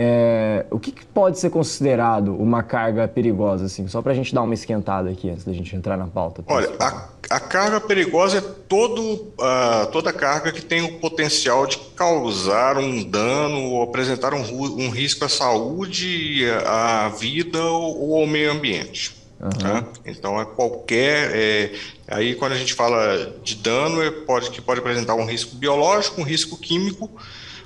É, 0.00 0.64
o 0.70 0.78
que, 0.78 0.92
que, 0.92 1.04
pode 1.04 1.40
ser 1.40 1.50
considerado 1.50 2.32
uma 2.32 2.62
carga 2.62 3.08
perigosa, 3.08 3.64
assim? 3.64 3.88
Só 3.88 4.00
para 4.00 4.12
a 4.12 4.14
gente 4.14 4.32
dar 4.32 4.42
uma 4.42 4.54
esquentada 4.54 5.10
aqui 5.10 5.28
antes 5.28 5.44
da 5.44 5.52
gente 5.52 5.74
entrar 5.74 5.96
na 5.96 6.06
pauta. 6.06 6.44
Olha, 6.46 6.70
a, 6.78 7.08
a, 7.28 7.40
carga 7.40 7.80
perigosa 7.80 8.38
é 8.38 8.40
todo, 8.40 9.02
uh, 9.02 9.90
toda 9.90 10.12
carga 10.12 10.52
que 10.52 10.62
tem 10.62 10.82
o 10.82 11.00
potencial 11.00 11.66
de 11.66 11.78
causar 11.96 12.78
um 12.78 13.02
dano 13.02 13.72
ou 13.72 13.82
apresentar 13.82 14.32
um, 14.34 14.40
um 14.40 14.88
risco 14.88 15.24
à 15.24 15.28
saúde, 15.28 16.48
à 16.64 17.08
vida 17.08 17.60
ou, 17.60 18.10
ou 18.10 18.20
ao 18.20 18.26
meio 18.28 18.52
ambiente. 18.52 19.16
Uhum. 19.40 19.50
Tá? 19.50 19.84
Então 20.06 20.40
é 20.40 20.44
qualquer. 20.44 21.32
É, 21.34 21.72
aí 22.06 22.36
quando 22.36 22.52
a 22.52 22.56
gente 22.56 22.72
fala 22.72 23.34
de 23.42 23.56
dano, 23.56 24.00
é, 24.00 24.12
pode, 24.12 24.52
que 24.52 24.60
pode 24.62 24.78
apresentar 24.78 25.16
um 25.16 25.26
risco 25.26 25.56
biológico, 25.56 26.20
um 26.20 26.24
risco 26.24 26.56
químico 26.56 27.10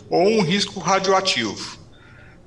ou 0.09 0.27
um 0.27 0.41
risco 0.41 0.81
radioativo. 0.81 1.82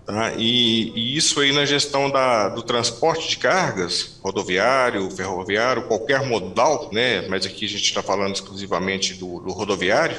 Tá? 0.05 0.33
E, 0.37 0.91
e, 0.95 1.17
isso 1.17 1.39
aí 1.39 1.51
na 1.51 1.65
gestão 1.65 2.11
da, 2.11 2.47
do 2.49 2.61
transporte 2.61 3.27
de 3.27 3.37
cargas, 3.37 4.19
rodoviário, 4.21 5.09
ferroviário, 5.09 5.87
qualquer 5.87 6.23
modal, 6.23 6.91
né? 6.93 7.27
mas 7.27 7.43
aqui 7.43 7.65
a 7.65 7.69
gente 7.69 7.83
está 7.83 8.03
falando 8.03 8.35
exclusivamente 8.35 9.15
do, 9.15 9.39
do 9.39 9.51
rodoviário, 9.51 10.17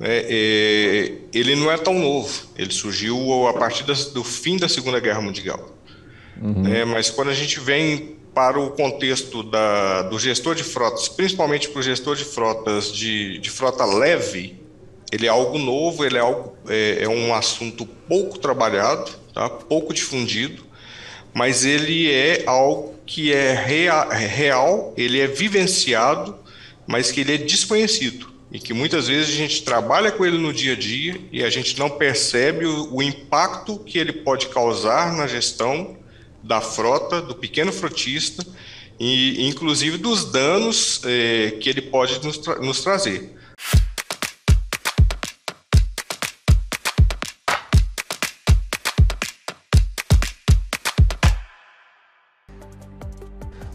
né? 0.00 0.08
é, 0.08 1.12
ele 1.32 1.54
não 1.54 1.70
é 1.70 1.78
tão 1.78 1.94
novo, 1.96 2.48
ele 2.56 2.72
surgiu 2.72 3.46
a 3.46 3.52
partir 3.52 3.84
das, 3.84 4.06
do 4.06 4.24
fim 4.24 4.56
da 4.56 4.68
Segunda 4.68 4.98
Guerra 4.98 5.20
Mundial. 5.20 5.78
Uhum. 6.42 6.62
Né? 6.62 6.84
Mas 6.84 7.08
quando 7.08 7.28
a 7.28 7.34
gente 7.34 7.60
vem 7.60 8.16
para 8.34 8.58
o 8.58 8.70
contexto 8.70 9.44
da, 9.44 10.02
do 10.02 10.18
gestor 10.18 10.56
de 10.56 10.64
frotas, 10.64 11.08
principalmente 11.08 11.68
para 11.68 11.78
o 11.78 11.82
gestor 11.82 12.16
de 12.16 12.24
frotas 12.24 12.92
de, 12.92 13.38
de 13.38 13.50
frota 13.50 13.84
leve, 13.84 14.60
ele 15.10 15.26
é 15.26 15.28
algo 15.28 15.58
novo, 15.58 16.04
ele 16.04 16.16
é, 16.16 16.20
algo, 16.20 16.56
é, 16.68 16.98
é 17.02 17.08
um 17.08 17.34
assunto 17.34 17.86
pouco 17.86 18.38
trabalhado, 18.38 19.10
tá? 19.34 19.48
pouco 19.48 19.92
difundido, 19.94 20.64
mas 21.32 21.64
ele 21.64 22.10
é 22.10 22.44
algo 22.46 22.94
que 23.06 23.32
é 23.32 23.54
real, 23.54 24.12
é 24.12 24.26
real, 24.26 24.94
ele 24.96 25.20
é 25.20 25.26
vivenciado, 25.26 26.36
mas 26.86 27.10
que 27.10 27.20
ele 27.20 27.34
é 27.34 27.38
desconhecido 27.38 28.28
e 28.50 28.58
que 28.58 28.72
muitas 28.72 29.08
vezes 29.08 29.34
a 29.34 29.36
gente 29.36 29.62
trabalha 29.62 30.10
com 30.10 30.24
ele 30.24 30.38
no 30.38 30.52
dia 30.52 30.72
a 30.72 30.76
dia 30.76 31.20
e 31.30 31.44
a 31.44 31.50
gente 31.50 31.78
não 31.78 31.90
percebe 31.90 32.64
o, 32.64 32.94
o 32.94 33.02
impacto 33.02 33.78
que 33.78 33.98
ele 33.98 34.12
pode 34.12 34.48
causar 34.48 35.14
na 35.14 35.26
gestão 35.26 35.96
da 36.42 36.60
frota, 36.60 37.20
do 37.20 37.34
pequeno 37.34 37.72
frotista 37.72 38.46
e 38.98 39.46
inclusive 39.48 39.98
dos 39.98 40.24
danos 40.24 41.00
eh, 41.04 41.56
que 41.60 41.68
ele 41.68 41.82
pode 41.82 42.24
nos, 42.24 42.38
tra 42.38 42.56
nos 42.56 42.80
trazer. 42.80 43.34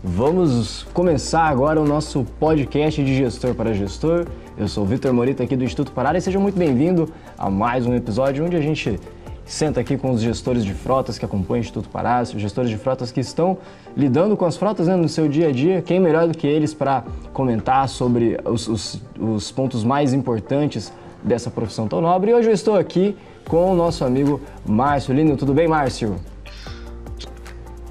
Vamos 0.05 0.85
começar 0.93 1.43
agora 1.43 1.79
o 1.79 1.87
nosso 1.87 2.25
podcast 2.37 3.01
de 3.01 3.15
gestor 3.15 3.55
para 3.55 3.73
gestor. 3.73 4.25
Eu 4.57 4.67
sou 4.67 4.83
o 4.83 4.85
Vitor 4.85 5.13
Morita 5.13 5.43
aqui 5.43 5.55
do 5.55 5.63
Instituto 5.63 5.93
Pará 5.93 6.17
e 6.17 6.19
seja 6.19 6.37
muito 6.37 6.59
bem-vindo 6.59 7.07
a 7.37 7.49
mais 7.49 7.85
um 7.85 7.95
episódio 7.95 8.43
onde 8.43 8.57
a 8.57 8.59
gente 8.59 8.99
senta 9.45 9.79
aqui 9.79 9.95
com 9.95 10.11
os 10.11 10.19
gestores 10.19 10.65
de 10.65 10.73
frotas 10.73 11.17
que 11.17 11.23
acompanham 11.23 11.61
o 11.61 11.61
Instituto 11.61 11.87
Pará, 11.87 12.21
os 12.21 12.31
gestores 12.31 12.69
de 12.69 12.77
frotas 12.77 13.13
que 13.13 13.21
estão 13.21 13.57
lidando 13.95 14.35
com 14.35 14.43
as 14.43 14.57
frotas 14.57 14.87
né, 14.87 14.95
no 14.97 15.07
seu 15.07 15.29
dia 15.29 15.47
a 15.47 15.51
dia. 15.53 15.81
Quem 15.81 16.01
melhor 16.01 16.27
do 16.27 16.37
que 16.37 16.47
eles 16.47 16.73
para 16.73 17.05
comentar 17.31 17.87
sobre 17.87 18.37
os, 18.43 18.67
os, 18.67 19.01
os 19.17 19.51
pontos 19.51 19.85
mais 19.85 20.13
importantes 20.13 20.91
dessa 21.23 21.49
profissão 21.49 21.87
tão 21.87 22.01
nobre? 22.01 22.31
E 22.31 22.33
hoje 22.33 22.49
eu 22.49 22.53
estou 22.53 22.75
aqui 22.75 23.15
com 23.47 23.71
o 23.71 23.75
nosso 23.75 24.03
amigo 24.03 24.41
Márcio 24.65 25.13
Lino. 25.13 25.37
Tudo 25.37 25.53
bem, 25.53 25.65
Márcio? 25.65 26.17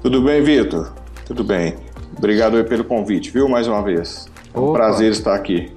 Tudo 0.03 0.21
bem, 0.21 0.43
Vitor? 0.43 0.93
Tudo 1.25 1.43
bem. 1.43 1.73
Obrigado 2.17 2.57
aí 2.57 2.63
pelo 2.63 2.83
convite, 2.83 3.31
viu? 3.31 3.47
Mais 3.49 3.67
uma 3.67 3.81
vez. 3.81 4.27
É 4.53 4.59
um 4.59 4.65
Opa. 4.65 4.73
prazer 4.73 5.11
estar 5.11 5.35
aqui. 5.35 5.71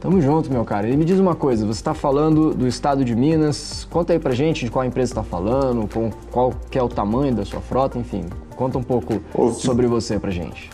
Tamo 0.00 0.20
junto, 0.20 0.50
meu 0.50 0.64
cara. 0.64 0.88
E 0.88 0.96
me 0.96 1.04
diz 1.04 1.18
uma 1.18 1.34
coisa, 1.34 1.66
você 1.66 1.80
está 1.80 1.92
falando 1.92 2.54
do 2.54 2.68
estado 2.68 3.04
de 3.04 3.16
Minas, 3.16 3.86
conta 3.90 4.12
aí 4.12 4.18
pra 4.18 4.32
gente 4.32 4.64
de 4.64 4.70
qual 4.70 4.84
empresa 4.84 5.10
está 5.10 5.22
falando, 5.24 5.92
com 5.92 6.10
qual 6.30 6.52
que 6.70 6.78
é 6.78 6.82
o 6.82 6.88
tamanho 6.88 7.34
da 7.34 7.44
sua 7.44 7.60
frota, 7.60 7.98
enfim, 7.98 8.24
conta 8.54 8.78
um 8.78 8.82
pouco 8.82 9.20
Ô, 9.34 9.50
sobre 9.50 9.88
você 9.88 10.18
pra 10.18 10.30
gente. 10.30 10.70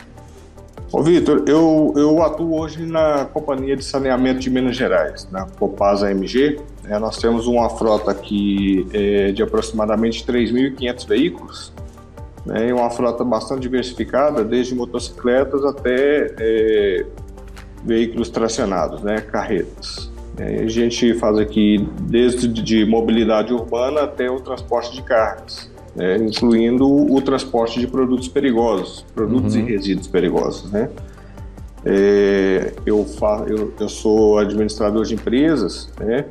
Ô 0.93 1.03
Vitor, 1.03 1.43
eu, 1.47 1.93
eu 1.97 2.23
atuo 2.23 2.61
hoje 2.61 2.85
na 2.85 3.25
Companhia 3.25 3.75
de 3.77 3.83
Saneamento 3.83 4.41
de 4.41 4.51
Minas 4.51 4.77
Gerais, 4.77 5.27
na 5.33 5.47
Copasa 5.47 6.11
MG. 6.11 6.61
É, 6.87 6.99
nós 6.99 7.17
temos 7.17 7.47
uma 7.47 7.71
frota 7.71 8.11
aqui 8.11 8.87
é, 8.93 9.33
de 9.33 9.43
aproximadamente 9.43 10.25
3.500 10.25 11.09
veículos, 11.09 11.73
né, 12.45 12.73
uma 12.73 12.91
frota 12.91 13.25
bastante 13.25 13.63
diversificada, 13.63 14.45
desde 14.45 14.75
motocicletas 14.75 15.65
até 15.65 16.35
é, 16.39 17.07
veículos 17.85 18.29
tracionados, 18.29 19.03
né, 19.03 19.21
carretas. 19.21 20.11
É, 20.37 20.63
a 20.63 20.69
gente 20.69 21.15
faz 21.15 21.39
aqui 21.39 21.89
desde 22.03 22.49
de 22.49 22.85
mobilidade 22.85 23.53
urbana 23.53 24.03
até 24.03 24.29
o 24.29 24.41
transporte 24.41 24.93
de 24.93 25.03
cargas, 25.03 25.71
né, 25.95 26.17
incluindo 26.17 26.87
o 26.87 27.21
transporte 27.23 27.79
de 27.81 27.87
produtos 27.87 28.29
perigosos, 28.29 29.05
produtos 29.15 29.55
uhum. 29.55 29.63
e 29.63 29.65
resíduos 29.65 30.09
perigosos, 30.09 30.71
né. 30.71 30.91
É, 31.87 32.73
eu, 32.87 33.05
fa 33.05 33.45
eu, 33.47 33.71
eu, 33.79 33.89
sou 33.91 34.39
administrador 34.39 35.05
de 35.05 35.15
empresas 35.15 35.91
né, 36.01 36.25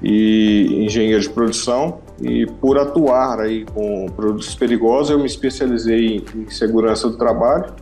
e 0.00 0.84
engenheiro 0.84 1.20
de 1.20 1.28
produção 1.30 1.98
e 2.20 2.46
por 2.46 2.78
atuar 2.78 3.40
aí 3.40 3.64
com 3.64 4.06
produtos 4.06 4.54
perigosos, 4.54 5.10
eu 5.10 5.18
me 5.18 5.26
especializei 5.26 6.24
em 6.34 6.48
segurança 6.48 7.08
do 7.08 7.16
trabalho, 7.16 7.72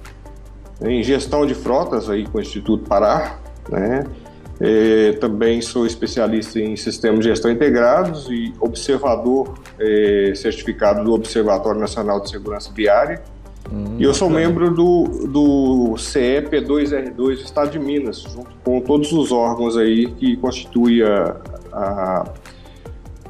em 0.80 1.02
gestão 1.02 1.46
de 1.46 1.54
frotas 1.54 2.08
aí 2.08 2.26
com 2.26 2.38
o 2.38 2.40
Instituto 2.40 2.84
Pará, 2.88 3.38
né? 3.68 4.04
É, 4.60 5.12
também 5.14 5.60
sou 5.60 5.84
especialista 5.84 6.60
em 6.60 6.76
sistemas 6.76 7.20
de 7.20 7.24
gestão 7.24 7.50
integrados 7.50 8.28
e 8.30 8.52
observador 8.60 9.54
é, 9.78 10.32
certificado 10.36 11.02
do 11.02 11.12
Observatório 11.12 11.80
Nacional 11.80 12.20
de 12.20 12.30
Segurança 12.30 12.70
Viária. 12.72 13.22
Hum, 13.72 13.96
e 13.98 14.04
eu 14.04 14.14
sou 14.14 14.30
membro 14.30 14.70
do, 14.70 15.26
do 15.26 15.94
CEP2R2 15.96 17.14
do 17.14 17.32
Estado 17.32 17.70
de 17.72 17.78
Minas, 17.80 18.20
junto 18.20 18.50
com 18.62 18.80
todos 18.80 19.12
os 19.12 19.32
órgãos 19.32 19.76
aí 19.76 20.06
que 20.12 20.36
constituem 20.36 21.02
a, 21.02 21.36
a 21.72 22.24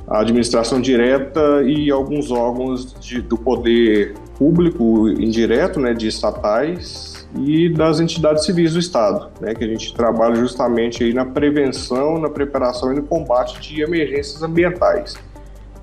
a 0.07 0.21
administração 0.21 0.81
direta 0.81 1.63
e 1.65 1.91
alguns 1.91 2.31
órgãos 2.31 2.95
de, 3.01 3.23
do 3.23 3.37
poder 3.37 4.15
público 4.39 5.09
indireto, 5.09 5.79
né, 5.79 5.95
de 5.95 6.09
estatais 6.09 7.27
e 7.39 7.69
das 7.69 8.01
entidades 8.01 8.45
civis 8.45 8.73
do 8.73 8.79
Estado, 8.79 9.31
né, 9.41 9.55
que 9.55 9.65
a 9.65 9.67
gente 9.67 9.95
trabalha 9.95 10.35
justamente 10.35 11.05
aí 11.05 11.15
na 11.15 11.25
prevenção, 11.25 12.19
na 12.19 12.29
preparação 12.29 12.93
e 12.93 12.97
no 12.97 13.03
combate 13.03 13.61
de 13.61 13.81
emergências 13.83 14.43
ambientais. 14.43 15.15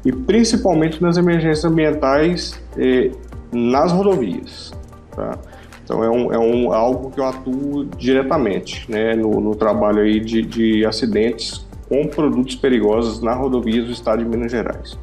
E 0.06 0.12
principalmente 0.12 1.02
nas 1.02 1.18
emergências 1.18 1.66
ambientais 1.66 2.60
eh, 2.78 3.12
nas 3.52 3.92
rodovias. 3.92 4.72
Tá? 5.16 5.38
Então 5.84 6.04
é, 6.04 6.10
um, 6.10 6.34
é 6.34 6.38
um, 6.38 6.72
algo 6.72 7.12
que 7.12 7.20
eu 7.20 7.26
atuo 7.26 7.86
diretamente 7.98 8.90
né, 8.90 9.16
no, 9.16 9.42
no 9.42 9.56
trabalho 9.56 10.02
aí 10.02 10.20
de, 10.20 10.42
de 10.42 10.86
acidentes 10.86 11.68
com 11.90 12.08
produtos 12.08 12.56
perigosos 12.56 13.20
na 13.22 13.34
rodovia 13.34 13.84
do 13.84 13.92
estado 13.92 14.24
de 14.24 14.30
Minas 14.30 14.52
Gerais. 14.52 14.98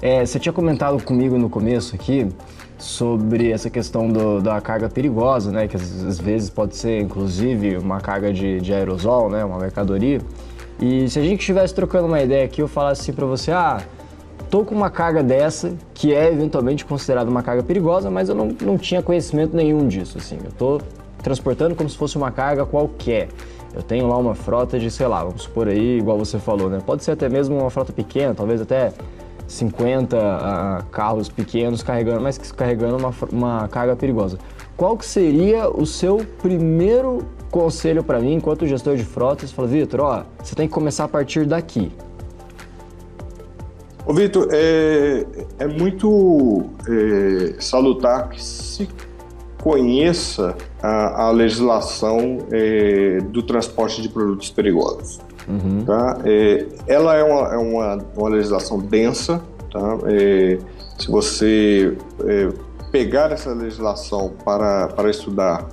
É, 0.00 0.24
você 0.24 0.38
tinha 0.38 0.52
comentado 0.52 1.02
comigo 1.02 1.38
no 1.38 1.48
começo 1.48 1.94
aqui 1.94 2.28
sobre 2.78 3.50
essa 3.50 3.70
questão 3.70 4.08
do, 4.08 4.42
da 4.42 4.60
carga 4.60 4.90
perigosa, 4.90 5.50
né? 5.50 5.66
Que 5.66 5.76
às, 5.76 6.20
vezes 6.20 6.50
pode 6.50 6.76
ser, 6.76 7.00
inclusive, 7.00 7.78
uma 7.78 8.00
carga 8.00 8.30
de, 8.30 8.60
de 8.60 8.74
aerosol, 8.74 9.30
né? 9.30 9.42
Uma 9.42 9.58
mercadoria. 9.58 10.20
E 10.78 11.08
se 11.08 11.18
a 11.18 11.22
gente 11.22 11.40
estivesse 11.40 11.74
trocando 11.74 12.06
uma 12.06 12.20
ideia 12.20 12.44
aqui, 12.44 12.60
eu 12.60 12.68
falasse 12.68 13.00
assim 13.00 13.12
para 13.14 13.24
você, 13.24 13.50
ah, 13.50 13.82
tô 14.50 14.62
com 14.62 14.74
uma 14.74 14.90
carga 14.90 15.22
dessa, 15.22 15.74
que 15.94 16.14
é 16.14 16.30
eventualmente 16.30 16.84
considerada 16.84 17.30
uma 17.30 17.42
carga 17.42 17.62
perigosa, 17.62 18.10
mas 18.10 18.28
eu 18.28 18.34
não, 18.34 18.54
não 18.60 18.76
tinha 18.76 19.02
conhecimento 19.02 19.56
nenhum 19.56 19.88
disso, 19.88 20.18
assim. 20.18 20.38
Eu 20.44 20.52
tô 20.52 20.80
transportando 21.22 21.74
como 21.74 21.88
se 21.88 21.96
fosse 21.96 22.18
uma 22.18 22.30
carga 22.30 22.66
qualquer. 22.66 23.28
Eu 23.76 23.82
tenho 23.82 24.08
lá 24.08 24.16
uma 24.16 24.34
frota 24.34 24.78
de, 24.78 24.90
sei 24.90 25.06
lá, 25.06 25.22
vamos 25.22 25.42
supor 25.42 25.68
aí, 25.68 25.98
igual 25.98 26.18
você 26.18 26.38
falou, 26.38 26.70
né? 26.70 26.80
Pode 26.84 27.04
ser 27.04 27.10
até 27.10 27.28
mesmo 27.28 27.58
uma 27.58 27.68
frota 27.68 27.92
pequena, 27.92 28.34
talvez 28.34 28.58
até 28.58 28.90
50 29.46 30.16
uh, 30.16 30.86
carros 30.86 31.28
pequenos 31.28 31.82
carregando, 31.82 32.22
mas 32.22 32.38
carregando 32.38 32.96
uma, 32.96 33.14
uma 33.30 33.68
carga 33.68 33.94
perigosa. 33.94 34.38
Qual 34.78 34.96
que 34.96 35.04
seria 35.04 35.68
o 35.68 35.84
seu 35.84 36.26
primeiro 36.40 37.26
conselho 37.50 38.02
para 38.02 38.18
mim, 38.18 38.34
enquanto 38.34 38.66
gestor 38.66 38.96
de 38.96 39.04
frotas? 39.04 39.52
Fala, 39.52 39.68
Vitor, 39.68 40.00
ó, 40.00 40.22
você 40.42 40.54
tem 40.54 40.66
que 40.66 40.72
começar 40.72 41.04
a 41.04 41.08
partir 41.08 41.44
daqui. 41.44 41.92
Ô, 44.06 44.14
Vitor, 44.14 44.48
é, 44.52 45.26
é 45.58 45.66
muito 45.66 46.64
é, 46.88 47.60
salutar 47.60 48.30
que 48.30 48.42
se 48.42 48.88
conheça 49.62 50.56
a, 50.82 51.24
a 51.24 51.30
legislação 51.30 52.38
é, 52.52 53.18
do 53.30 53.42
transporte 53.42 54.02
de 54.02 54.08
produtos 54.08 54.50
perigosos. 54.50 55.20
Uhum. 55.48 55.84
Tá? 55.84 56.18
É, 56.24 56.66
ela 56.86 57.14
é, 57.14 57.22
uma, 57.22 57.54
é 57.54 57.56
uma, 57.56 58.04
uma 58.16 58.28
legislação 58.28 58.78
densa, 58.78 59.42
Tá? 59.76 59.98
É, 60.06 60.58
se 60.98 61.10
você 61.10 61.96
é, 62.24 62.48
pegar 62.90 63.30
essa 63.30 63.52
legislação 63.52 64.32
para, 64.42 64.88
para 64.88 65.10
estudar, 65.10 65.66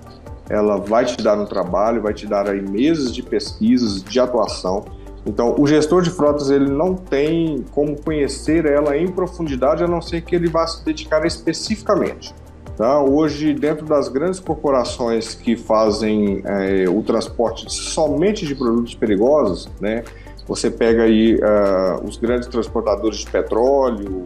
ela 0.49 0.77
vai 0.77 1.05
te 1.05 1.21
dar 1.21 1.39
um 1.39 1.45
trabalho, 1.45 2.01
vai 2.01 2.13
te 2.13 2.27
dar 2.27 2.49
aí 2.49 2.61
meses 2.61 3.13
de 3.13 3.23
pesquisas, 3.23 4.03
de 4.03 4.19
atuação. 4.19 4.83
Então, 5.25 5.55
o 5.57 5.65
gestor 5.65 6.01
de 6.01 6.09
frotas 6.09 6.49
ele 6.49 6.69
não 6.69 6.95
tem 6.95 7.63
como 7.71 7.95
conhecer 7.95 8.65
ela 8.65 8.97
em 8.97 9.07
profundidade, 9.07 9.81
a 9.81 9.87
não 9.87 10.01
ser 10.01 10.21
que 10.21 10.35
ele 10.35 10.49
vá 10.49 10.67
se 10.67 10.83
dedicar 10.83 11.25
especificamente. 11.25 12.35
Tá? 12.77 13.01
Hoje, 13.01 13.53
dentro 13.53 13.85
das 13.85 14.07
grandes 14.07 14.39
corporações 14.39 15.35
que 15.35 15.55
fazem 15.55 16.41
é, 16.43 16.89
o 16.89 17.03
transporte 17.03 17.71
somente 17.71 18.47
de 18.47 18.55
produtos 18.55 18.95
perigosos, 18.95 19.69
né, 19.79 20.03
você 20.47 20.69
pega 20.69 21.03
aí 21.03 21.35
uh, 21.35 22.03
os 22.03 22.17
grandes 22.17 22.47
transportadores 22.47 23.19
de 23.19 23.29
petróleo, 23.29 24.25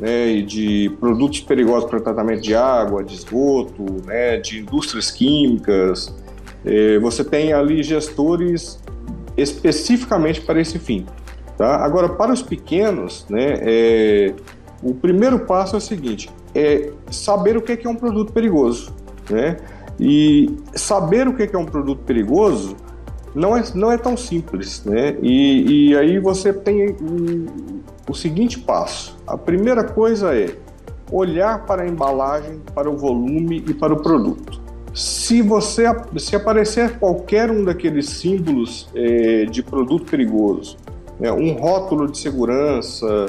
né, 0.00 0.28
e 0.28 0.42
de 0.42 0.90
produtos 1.00 1.40
perigosos 1.40 1.88
para 1.88 2.00
tratamento 2.00 2.42
de 2.42 2.54
água, 2.54 3.02
de 3.02 3.14
esgoto, 3.14 3.84
né, 4.04 4.36
de 4.38 4.60
indústrias 4.60 5.10
químicas. 5.10 6.12
É, 6.64 6.98
você 6.98 7.22
tem 7.24 7.52
ali 7.52 7.82
gestores 7.82 8.78
especificamente 9.36 10.40
para 10.40 10.60
esse 10.60 10.78
fim. 10.78 11.06
Tá? 11.56 11.76
Agora, 11.76 12.08
para 12.08 12.32
os 12.32 12.42
pequenos, 12.42 13.24
né, 13.28 13.60
é, 13.62 14.34
o 14.82 14.94
primeiro 14.94 15.40
passo 15.40 15.76
é 15.76 15.78
o 15.78 15.80
seguinte: 15.80 16.28
é 16.54 16.90
saber 17.10 17.56
o 17.56 17.62
que 17.62 17.86
é 17.86 17.88
um 17.88 17.96
produto 17.96 18.32
perigoso. 18.32 18.92
Né? 19.30 19.56
E 19.98 20.54
saber 20.74 21.28
o 21.28 21.34
que 21.34 21.48
é 21.52 21.58
um 21.58 21.64
produto 21.64 22.02
perigoso 22.04 22.76
não 23.34 23.56
é, 23.56 23.62
não 23.74 23.90
é 23.90 23.98
tão 23.98 24.16
simples. 24.16 24.84
Né? 24.84 25.16
E, 25.22 25.90
e 25.90 25.96
aí 25.96 26.18
você 26.18 26.52
tem 26.52 26.90
o, 26.90 27.46
o 28.08 28.14
seguinte 28.14 28.58
passo: 28.58 29.16
a 29.26 29.36
primeira 29.36 29.84
coisa 29.84 30.34
é 30.36 30.56
olhar 31.10 31.64
para 31.66 31.82
a 31.82 31.88
embalagem, 31.88 32.60
para 32.74 32.90
o 32.90 32.96
volume 32.96 33.64
e 33.68 33.74
para 33.74 33.92
o 33.92 34.02
produto. 34.02 34.62
Se 34.94 35.42
você 35.42 35.84
se 36.18 36.36
aparecer 36.36 36.98
qualquer 36.98 37.50
um 37.50 37.64
daqueles 37.64 38.08
símbolos 38.10 38.88
é, 38.94 39.44
de 39.44 39.60
produto 39.62 40.08
perigoso, 40.08 40.76
né, 41.18 41.32
um 41.32 41.52
rótulo 41.54 42.08
de 42.08 42.16
segurança, 42.18 43.26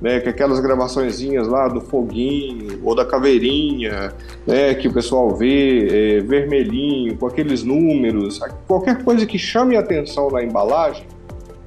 né, 0.00 0.20
que 0.20 0.28
aquelas 0.28 0.60
gravaçõezinhas 0.60 1.48
lá 1.48 1.68
do 1.68 1.80
foguinho 1.80 2.80
ou 2.84 2.94
da 2.94 3.04
caveirinha, 3.04 4.12
né, 4.46 4.74
que 4.74 4.88
o 4.88 4.92
pessoal 4.92 5.34
vê 5.34 6.18
é, 6.18 6.20
vermelhinho 6.20 7.16
com 7.16 7.26
aqueles 7.26 7.62
números, 7.62 8.40
qualquer 8.66 9.02
coisa 9.02 9.24
que 9.26 9.38
chame 9.38 9.76
a 9.76 9.80
atenção 9.80 10.30
na 10.30 10.42
embalagem 10.42 11.06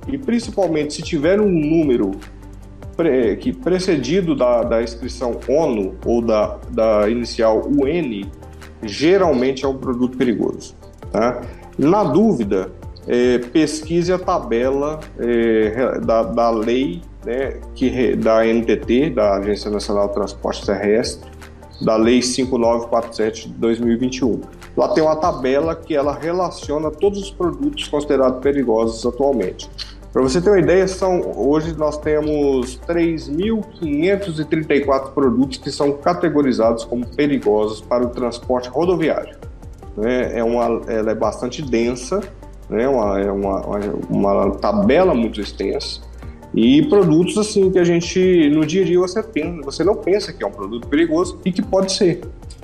e 0.08 0.18
principalmente 0.18 0.94
se 0.94 1.02
tiver 1.02 1.40
um 1.40 1.50
número 1.50 2.12
pre, 2.96 3.36
que 3.38 3.54
precedido 3.54 4.36
da, 4.36 4.64
da 4.64 4.84
inscrição 4.84 5.40
ONU 5.48 5.96
ou 6.06 6.22
da, 6.22 6.58
da 6.70 7.10
inicial 7.10 7.68
UN, 7.68 8.26
geralmente 8.84 9.66
é 9.66 9.68
um 9.68 9.78
produto 9.78 10.18
perigoso. 10.18 10.76
Tá? 11.12 11.42
Na 11.78 12.04
dúvida, 12.04 12.72
é, 13.08 13.38
pesquise 13.38 14.12
a 14.12 14.20
tabela 14.20 15.00
é, 15.18 16.00
da, 16.00 16.24
da 16.24 16.50
lei 16.50 17.02
né, 17.26 17.60
que, 17.76 18.16
da 18.16 18.46
NTT, 18.46 19.12
da 19.12 19.38
Agência 19.38 19.70
Nacional 19.70 20.08
de 20.08 20.14
Transporte 20.14 20.66
Terrestre, 20.66 21.30
da 21.82 21.96
Lei 21.96 22.22
5947 22.22 23.48
de 23.48 23.54
2021. 23.56 24.42
Lá 24.76 24.90
tem 24.90 25.02
uma 25.04 25.16
tabela 25.16 25.74
que 25.76 25.96
ela 25.96 26.14
relaciona 26.14 26.92
todos 26.92 27.20
os 27.20 27.32
produtos 27.32 27.88
considerados 27.88 28.42
perigosos 28.42 29.06
atualmente. 29.06 29.70
Para 30.12 30.24
você 30.24 30.42
ter 30.42 30.50
uma 30.50 30.60
ideia, 30.60 30.88
são, 30.88 31.22
hoje 31.36 31.78
nós 31.78 31.96
temos 31.98 32.80
3.534 32.88 35.12
produtos 35.12 35.60
que 35.60 35.72
são 35.72 35.92
categorizados 35.92 36.84
como 36.84 37.06
perigosos 37.06 37.80
para 37.80 38.04
o 38.04 38.10
transporte 38.10 38.70
rodoviário. 38.70 39.38
Né? 39.96 40.40
É 40.40 40.44
uma, 40.44 40.82
ela 40.88 41.12
é 41.12 41.16
bastante 41.16 41.62
densa, 41.62 42.22
né? 42.68 42.88
uma, 42.88 43.22
é 43.22 43.32
uma, 43.32 43.62
uma 44.10 44.50
tabela 44.56 45.14
muito 45.14 45.40
extensa. 45.40 46.02
E 46.54 46.82
produtos 46.88 47.38
assim 47.38 47.70
que 47.70 47.78
a 47.78 47.84
gente 47.84 48.50
no 48.50 48.66
dia 48.66 48.82
a 48.82 48.86
dia 48.86 49.00
você 49.00 49.22
pensa, 49.22 49.62
você 49.64 49.84
não 49.84 49.96
pensa 49.96 50.34
que 50.34 50.44
é 50.44 50.48
um 50.48 50.52
produto 50.52 50.88
perigoso 50.88 51.40
e 51.46 51.52
que 51.52 51.62
pode 51.62 51.92
ser. 51.92 52.22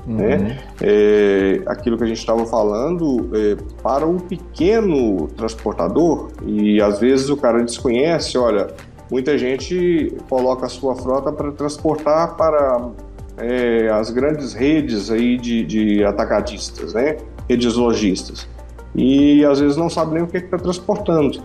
Uhum. 0.07 0.17
Né? 0.17 0.59
É, 0.81 1.61
aquilo 1.65 1.97
que 1.97 2.03
a 2.03 2.07
gente 2.07 2.19
estava 2.19 2.45
falando, 2.45 3.29
é, 3.33 3.57
para 3.81 4.05
um 4.05 4.17
pequeno 4.17 5.27
transportador, 5.35 6.29
e 6.45 6.81
às 6.81 6.99
vezes 6.99 7.29
o 7.29 7.37
cara 7.37 7.63
desconhece, 7.63 8.37
olha, 8.37 8.67
muita 9.09 9.37
gente 9.37 10.15
coloca 10.29 10.65
a 10.65 10.69
sua 10.69 10.95
frota 10.95 11.31
para 11.31 11.51
transportar 11.51 12.35
para 12.35 12.89
é, 13.37 13.89
as 13.89 14.11
grandes 14.11 14.53
redes 14.53 15.09
aí 15.09 15.37
de, 15.37 15.63
de 15.63 16.03
atacadistas, 16.03 16.93
né? 16.93 17.17
redes 17.49 17.75
lojistas. 17.75 18.47
E 18.95 19.43
às 19.43 19.59
vezes 19.59 19.75
não 19.75 19.89
sabe 19.89 20.13
nem 20.13 20.23
o 20.23 20.27
que 20.27 20.37
está 20.37 20.57
transportando. 20.57 21.41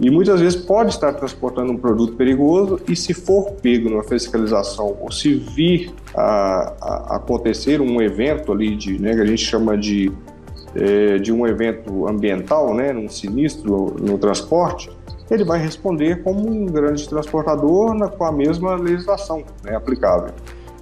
E 0.00 0.10
muitas 0.10 0.40
vezes 0.40 0.60
pode 0.60 0.90
estar 0.90 1.12
transportando 1.12 1.72
um 1.72 1.76
produto 1.76 2.16
perigoso 2.16 2.80
e 2.88 2.96
se 2.96 3.14
for 3.14 3.52
pego 3.52 3.88
numa 3.88 4.02
fiscalização 4.02 4.96
ou 5.00 5.10
se 5.12 5.34
vir 5.34 5.92
a, 6.14 6.72
a 6.80 7.16
acontecer 7.16 7.80
um 7.80 8.02
evento 8.02 8.50
ali 8.50 8.74
de, 8.74 9.00
né, 9.00 9.14
que 9.14 9.20
a 9.20 9.24
gente 9.24 9.44
chama 9.44 9.78
de, 9.78 10.10
é, 10.74 11.18
de 11.18 11.32
um 11.32 11.46
evento 11.46 12.08
ambiental, 12.08 12.74
né, 12.74 12.92
um 12.92 13.08
sinistro 13.08 13.94
no 14.00 14.18
transporte, 14.18 14.90
ele 15.30 15.44
vai 15.44 15.60
responder 15.60 16.22
como 16.22 16.48
um 16.48 16.66
grande 16.66 17.08
transportador 17.08 17.94
na, 17.94 18.08
com 18.08 18.24
a 18.24 18.32
mesma 18.32 18.74
legislação 18.74 19.44
né, 19.62 19.76
aplicável. 19.76 20.34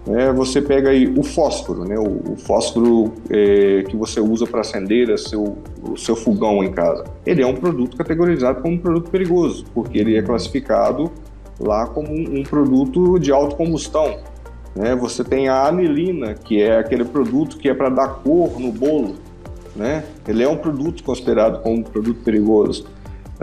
É, 0.08 0.32
você 0.32 0.60
pega 0.60 0.90
aí 0.90 1.06
o 1.06 1.22
fósforo, 1.22 1.84
né, 1.84 1.96
o, 1.96 2.32
o 2.32 2.36
fósforo 2.36 3.12
é, 3.30 3.84
que 3.88 3.96
você 3.96 4.20
usa 4.20 4.46
para 4.46 4.60
acender 4.60 5.16
seu, 5.16 5.56
o 5.80 5.96
seu 5.96 6.16
fogão 6.16 6.64
em 6.64 6.72
casa. 6.72 7.04
Ele 7.24 7.40
é 7.40 7.46
um 7.46 7.54
produto 7.54 7.96
categorizado 7.96 8.60
como 8.60 8.74
um 8.74 8.78
produto 8.78 9.10
perigoso, 9.10 9.64
porque 9.72 9.98
ele 9.98 10.16
é 10.16 10.22
classificado 10.22 11.10
lá 11.60 11.86
como 11.86 12.10
um, 12.10 12.40
um 12.40 12.42
produto 12.42 13.18
de 13.18 13.30
autocombustão. 13.30 14.18
Né? 14.74 14.96
Você 14.96 15.22
tem 15.22 15.48
a 15.48 15.66
anilina, 15.66 16.34
que 16.34 16.60
é 16.60 16.78
aquele 16.78 17.04
produto 17.04 17.56
que 17.56 17.68
é 17.68 17.74
para 17.74 17.88
dar 17.88 18.08
cor 18.24 18.58
no 18.58 18.72
bolo. 18.72 19.14
Né? 19.76 20.04
Ele 20.26 20.42
é 20.42 20.48
um 20.48 20.56
produto 20.56 21.04
considerado 21.04 21.62
como 21.62 21.76
um 21.76 21.82
produto 21.82 22.22
perigoso. 22.24 22.86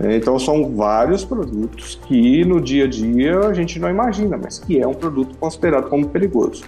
É, 0.01 0.15
então 0.15 0.39
são 0.39 0.75
vários 0.75 1.25
produtos 1.25 1.99
que 2.07 2.45
no 2.45 2.61
dia 2.61 2.85
a 2.85 2.87
dia 2.87 3.39
a 3.39 3.53
gente 3.53 3.79
não 3.79 3.89
imagina, 3.89 4.37
mas 4.41 4.57
que 4.59 4.79
é 4.79 4.87
um 4.87 4.93
produto 4.93 5.35
considerado 5.37 5.89
como 5.89 6.07
perigoso. 6.07 6.63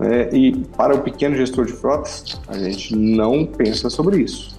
É, 0.00 0.34
e 0.34 0.56
para 0.76 0.94
o 0.94 1.00
pequeno 1.00 1.36
gestor 1.36 1.66
de 1.66 1.72
frotas, 1.72 2.40
a 2.48 2.56
gente 2.58 2.96
não 2.96 3.44
pensa 3.44 3.90
sobre 3.90 4.22
isso. 4.22 4.58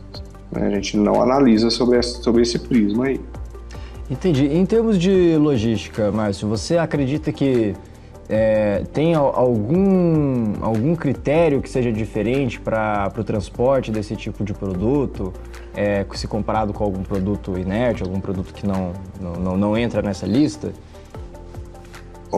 Né? 0.51 0.67
A 0.67 0.69
gente 0.71 0.97
não 0.97 1.21
analisa 1.21 1.69
sobre 1.69 1.97
esse, 1.97 2.21
sobre 2.21 2.41
esse 2.41 2.59
prisma 2.59 3.05
aí. 3.05 3.19
Entendi. 4.09 4.45
Em 4.45 4.65
termos 4.65 4.99
de 4.99 5.37
logística, 5.37 6.11
Márcio, 6.11 6.47
você 6.47 6.77
acredita 6.77 7.31
que 7.31 7.73
é, 8.29 8.83
tem 8.93 9.15
algum, 9.15 10.53
algum 10.61 10.95
critério 10.95 11.61
que 11.61 11.69
seja 11.69 11.91
diferente 11.91 12.59
para 12.59 13.11
o 13.17 13.23
transporte 13.23 13.89
desse 13.89 14.15
tipo 14.15 14.43
de 14.43 14.53
produto, 14.53 15.33
é, 15.75 16.05
se 16.13 16.27
comparado 16.27 16.73
com 16.73 16.83
algum 16.83 17.03
produto 17.03 17.57
inerte, 17.57 18.03
algum 18.03 18.19
produto 18.19 18.53
que 18.53 18.65
não, 18.65 18.93
não, 19.19 19.57
não 19.57 19.77
entra 19.77 20.01
nessa 20.01 20.25
lista? 20.25 20.71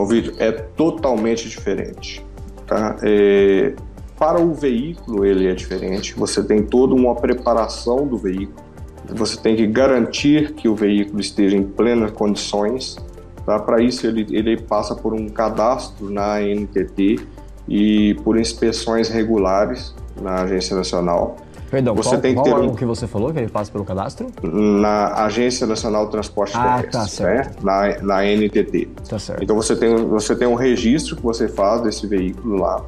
Vitor, 0.08 0.34
é 0.38 0.50
totalmente 0.52 1.48
diferente. 1.48 2.24
Tá? 2.66 2.96
É, 3.02 3.74
para 4.18 4.40
o 4.40 4.52
veículo, 4.52 5.24
ele 5.24 5.46
é 5.46 5.54
diferente. 5.54 6.14
Você 6.14 6.42
tem 6.42 6.62
toda 6.62 6.94
uma 6.94 7.14
preparação 7.14 8.06
do 8.06 8.16
veículo. 8.16 8.64
Você 9.10 9.36
tem 9.36 9.54
que 9.54 9.66
garantir 9.66 10.54
que 10.54 10.68
o 10.68 10.74
veículo 10.74 11.20
esteja 11.20 11.56
em 11.56 11.62
plenas 11.62 12.10
condições 12.10 12.96
Tá? 13.44 13.58
Para 13.58 13.82
isso, 13.82 14.06
ele, 14.06 14.26
ele 14.30 14.56
passa 14.56 14.94
por 14.94 15.12
um 15.12 15.28
cadastro 15.28 16.10
na 16.10 16.40
NTT 16.40 17.20
e 17.68 18.14
por 18.24 18.38
inspeções 18.38 19.08
regulares 19.08 19.94
na 20.20 20.42
Agência 20.42 20.76
Nacional. 20.76 21.36
Perdão, 21.74 21.92
você 21.92 22.10
qual, 22.10 22.20
tem 22.20 22.36
que 22.36 22.42
ter 22.42 22.54
um... 22.54 22.68
o 22.68 22.76
que 22.76 22.84
você 22.84 23.08
falou, 23.08 23.32
que 23.32 23.38
ele 23.40 23.48
passa 23.48 23.72
pelo 23.72 23.84
cadastro? 23.84 24.28
Na 24.42 25.24
Agência 25.24 25.66
Nacional 25.66 26.04
de 26.04 26.12
Transporte 26.12 26.52
ah, 26.56 26.80
tá 26.88 27.04
certo. 27.08 27.66
Né? 27.66 27.98
Na, 28.00 28.20
na 28.20 28.24
NTT. 28.24 28.88
Tá 29.08 29.18
certo. 29.18 29.42
Então 29.42 29.56
você 29.56 29.74
tem, 29.74 29.96
você 29.96 30.36
tem 30.36 30.46
um 30.46 30.54
registro 30.54 31.16
que 31.16 31.22
você 31.22 31.48
faz 31.48 31.82
desse 31.82 32.06
veículo 32.06 32.58
lá. 32.58 32.80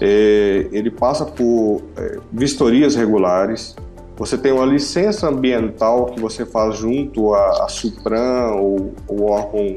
É, 0.00 0.66
ele 0.72 0.90
passa 0.90 1.24
por 1.24 1.82
é, 1.96 2.18
vistorias 2.32 2.96
regulares, 2.96 3.76
você 4.16 4.36
tem 4.36 4.50
uma 4.50 4.66
licença 4.66 5.28
ambiental 5.28 6.06
que 6.06 6.20
você 6.20 6.44
faz 6.44 6.76
junto 6.76 7.34
à, 7.34 7.64
à 7.64 7.68
Supran 7.68 8.50
ou 8.56 8.94
o 9.06 9.30
órgão 9.30 9.76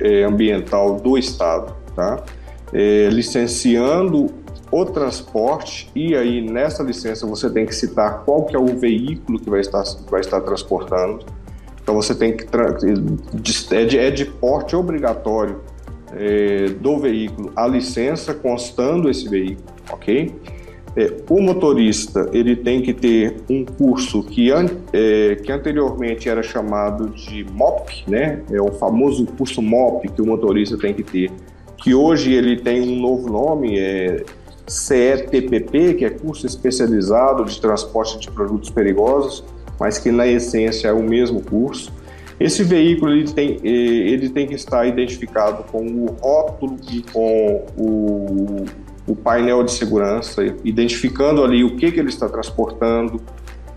é, 0.00 0.24
ambiental 0.24 0.96
do 0.96 1.16
Estado, 1.16 1.74
tá? 1.96 2.22
É, 2.70 3.08
licenciando 3.10 4.43
o 4.74 4.84
transporte 4.84 5.88
e 5.94 6.16
aí 6.16 6.40
nessa 6.40 6.82
licença 6.82 7.24
você 7.26 7.48
tem 7.48 7.64
que 7.64 7.72
citar 7.72 8.24
qual 8.24 8.42
que 8.44 8.56
é 8.56 8.58
o 8.58 8.66
veículo 8.66 9.38
que 9.38 9.48
vai 9.48 9.60
estar, 9.60 9.84
vai 10.10 10.20
estar 10.20 10.40
transportando. 10.40 11.24
Então 11.80 11.94
você 11.94 12.12
tem 12.12 12.36
que 12.36 12.44
é 13.70 13.84
de, 13.84 13.98
é 13.98 14.10
de 14.10 14.24
porte 14.24 14.74
obrigatório 14.74 15.60
é, 16.12 16.66
do 16.80 16.98
veículo 16.98 17.52
a 17.54 17.68
licença 17.68 18.34
constando 18.34 19.08
esse 19.08 19.28
veículo, 19.28 19.64
ok? 19.92 20.34
É, 20.96 21.12
o 21.28 21.40
motorista 21.40 22.28
ele 22.32 22.56
tem 22.56 22.82
que 22.82 22.92
ter 22.92 23.42
um 23.48 23.64
curso 23.64 24.24
que, 24.24 24.50
an 24.50 24.66
é, 24.92 25.36
que 25.36 25.52
anteriormente 25.52 26.28
era 26.28 26.42
chamado 26.42 27.10
de 27.10 27.44
MOP, 27.44 28.04
né? 28.08 28.42
É 28.50 28.60
o 28.60 28.72
famoso 28.72 29.24
curso 29.38 29.62
MOP 29.62 30.08
que 30.08 30.20
o 30.20 30.26
motorista 30.26 30.76
tem 30.76 30.92
que 30.92 31.04
ter, 31.04 31.30
que 31.76 31.94
hoje 31.94 32.32
ele 32.32 32.56
tem 32.56 32.80
um 32.80 33.00
novo 33.00 33.30
nome, 33.30 33.78
é 33.78 34.24
CETPP, 34.66 35.94
que 35.94 36.04
é 36.04 36.10
curso 36.10 36.46
especializado 36.46 37.44
de 37.44 37.60
transporte 37.60 38.18
de 38.18 38.30
produtos 38.30 38.70
perigosos, 38.70 39.44
mas 39.78 39.98
que 39.98 40.10
na 40.10 40.26
essência 40.26 40.88
é 40.88 40.92
o 40.92 41.02
mesmo 41.02 41.42
curso. 41.42 41.92
Esse 42.38 42.64
veículo 42.64 43.12
ele 43.12 43.30
tem, 43.32 43.60
é, 43.62 43.68
ele 43.68 44.28
tem 44.28 44.46
que 44.46 44.54
estar 44.54 44.86
identificado 44.86 45.64
com 45.64 45.84
o 45.86 46.06
rótulo 46.20 46.78
e 46.90 47.02
com 47.02 47.64
o 47.76 48.64
o 49.06 49.14
painel 49.14 49.62
de 49.62 49.72
segurança, 49.72 50.42
identificando 50.64 51.44
ali 51.44 51.62
o 51.62 51.76
que, 51.76 51.92
que 51.92 52.00
ele 52.00 52.08
está 52.08 52.28
transportando, 52.28 53.20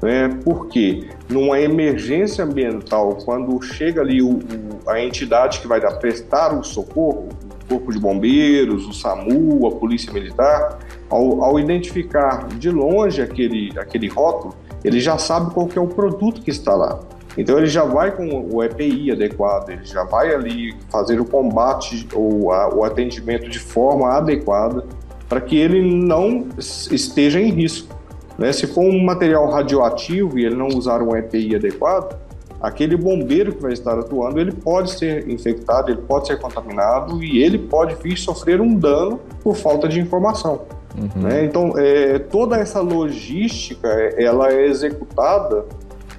né? 0.02 0.30
porque 0.44 1.10
numa 1.30 1.60
emergência 1.60 2.46
ambiental, 2.46 3.18
quando 3.26 3.62
chega 3.62 4.02
ali 4.02 4.22
o, 4.22 4.36
o, 4.36 4.90
a 4.90 5.02
entidade 5.02 5.60
que 5.60 5.68
vai 5.68 5.82
dar, 5.82 5.92
prestar 5.98 6.58
o 6.58 6.64
socorro, 6.64 7.30
Corpo 7.68 7.92
de 7.92 8.00
Bombeiros, 8.00 8.88
o 8.88 8.94
SAMU, 8.94 9.68
a 9.68 9.72
Polícia 9.72 10.12
Militar, 10.12 10.80
ao, 11.10 11.44
ao 11.44 11.60
identificar 11.60 12.48
de 12.48 12.70
longe 12.70 13.22
aquele, 13.22 13.74
aquele 13.78 14.08
rótulo, 14.08 14.56
ele 14.84 15.00
já 15.00 15.18
sabe 15.18 15.54
qual 15.54 15.68
que 15.68 15.78
é 15.78 15.82
o 15.82 15.88
produto 15.88 16.42
que 16.42 16.52
está 16.52 16.76
lá. 16.76 17.00
Então 17.38 17.58
ele 17.58 17.68
já 17.68 17.84
vai 17.84 18.16
com 18.16 18.50
o 18.52 18.64
EPI 18.64 19.12
adequado, 19.12 19.70
ele 19.70 19.86
já 19.86 20.04
vai 20.04 20.34
ali 20.34 20.74
fazer 20.90 21.20
o 21.20 21.26
combate 21.26 22.08
ou 22.14 22.52
a, 22.52 22.74
o 22.74 22.84
atendimento 22.84 23.48
de 23.48 23.60
forma 23.60 24.10
adequada 24.10 24.84
para 25.30 25.40
que 25.40 25.56
ele 25.56 25.82
não 25.82 26.48
esteja 26.58 27.40
em 27.40 27.52
risco. 27.52 27.96
Né? 28.38 28.52
Se 28.52 28.66
for 28.66 28.84
um 28.84 29.04
material 29.04 29.50
radioativo 29.50 30.40
e 30.40 30.46
ele 30.46 30.56
não 30.56 30.68
usar 30.68 31.02
um 31.02 31.16
EPI 31.16 31.56
adequado, 31.56 32.18
aquele 32.62 32.98
bombeiro 32.98 33.54
que 33.54 33.62
vai 33.62 33.74
estar 33.74 33.98
atuando, 33.98 34.40
ele 34.40 34.52
pode 34.52 34.92
ser 34.92 35.30
infectado, 35.30 35.92
ele 35.92 36.02
pode 36.02 36.28
ser 36.28 36.40
contaminado 36.40 37.24
e 37.24 37.42
ele 37.42 37.58
pode 37.58 37.96
vir 38.02 38.18
sofrer 38.18 38.60
um 38.60 38.76
dano 38.76 39.20
por 39.44 39.56
falta 39.56 39.88
de 39.88 40.00
informação. 40.00 40.62
Uhum. 40.98 41.22
Né? 41.22 41.46
Então, 41.46 41.74
é, 41.78 42.18
toda 42.18 42.58
essa 42.58 42.82
logística, 42.82 43.88
ela 44.18 44.52
é 44.52 44.66
executada 44.66 45.66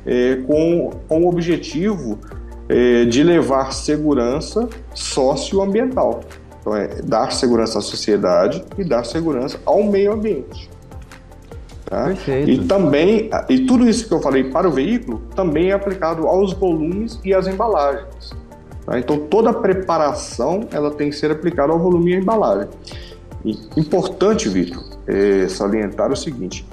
é, 0.06 0.36
com, 0.46 0.90
com 1.08 1.24
o 1.24 1.28
objetivo 1.28 2.18
é, 2.68 3.04
de 3.04 3.22
levar 3.24 3.72
segurança 3.72 4.68
socioambiental. 4.94 6.20
Então, 6.60 6.76
é 6.76 7.02
dar 7.02 7.32
segurança 7.32 7.78
à 7.78 7.82
sociedade 7.82 8.64
e 8.76 8.84
dar 8.84 9.04
segurança 9.04 9.58
ao 9.64 9.82
meio 9.82 10.12
ambiente. 10.12 10.70
Tá? 11.88 12.04
Perfeito. 12.04 12.50
E 12.50 12.64
também, 12.66 13.30
e 13.48 13.60
tudo 13.66 13.88
isso 13.88 14.06
que 14.06 14.12
eu 14.12 14.20
falei 14.20 14.44
para 14.44 14.68
o 14.68 14.70
veículo 14.70 15.22
também 15.34 15.70
é 15.70 15.72
aplicado 15.72 16.26
aos 16.26 16.52
volumes 16.52 17.18
e 17.24 17.32
às 17.32 17.46
embalagens. 17.46 18.36
Tá? 18.84 18.98
Então, 18.98 19.18
toda 19.18 19.50
a 19.50 19.54
preparação 19.54 20.68
ela 20.70 20.90
tem 20.90 21.10
que 21.10 21.16
ser 21.16 21.30
aplicada 21.30 21.72
ao 21.72 21.78
volume 21.78 22.12
e 22.12 22.14
à 22.16 22.18
embalagem. 22.18 22.68
E, 23.44 23.58
importante, 23.76 24.48
Vitor, 24.48 24.84
é 25.06 25.48
salientar 25.48 26.12
o 26.12 26.16
seguinte, 26.16 26.66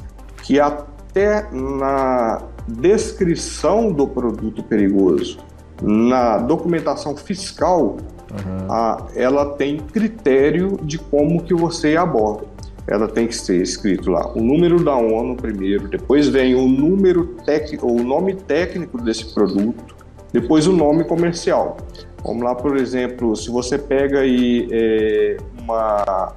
que 0.44 0.60
até 0.60 1.48
na 1.52 2.42
descrição 2.68 3.92
do 3.92 4.08
produto 4.08 4.64
perigoso, 4.64 5.38
na 5.82 6.38
documentação 6.40 7.16
fiscal, 7.16 7.98
Uhum. 8.32 8.72
A, 8.72 9.06
ela 9.16 9.54
tem 9.54 9.78
critério 9.78 10.78
de 10.82 10.98
como 10.98 11.44
que 11.44 11.54
você 11.54 11.96
aborda. 11.96 12.46
Ela 12.88 13.08
tem 13.08 13.27
que 13.27 13.36
ser 13.36 13.62
escrito 13.62 14.12
lá 14.12 14.32
o 14.36 14.42
número 14.42 14.84
da 14.84 14.96
ONU 14.96 15.36
primeiro, 15.36 15.88
depois 15.88 16.27
vem 16.27 16.54
o 16.54 16.68
número 16.68 17.25
técnico, 17.46 17.92
o 17.92 18.04
nome 18.04 18.36
técnico 18.36 19.01
desse 19.01 19.34
produto, 19.34 19.96
depois 20.32 20.68
o 20.68 20.74
nome 20.74 21.04
comercial. 21.04 21.77
Vamos 22.24 22.44
lá, 22.44 22.56
por 22.56 22.77
exemplo, 22.77 23.36
se 23.36 23.50
você 23.50 23.77
pega 23.77 24.20
aí 24.20 24.68
é, 24.72 25.38
uma, 25.60 26.34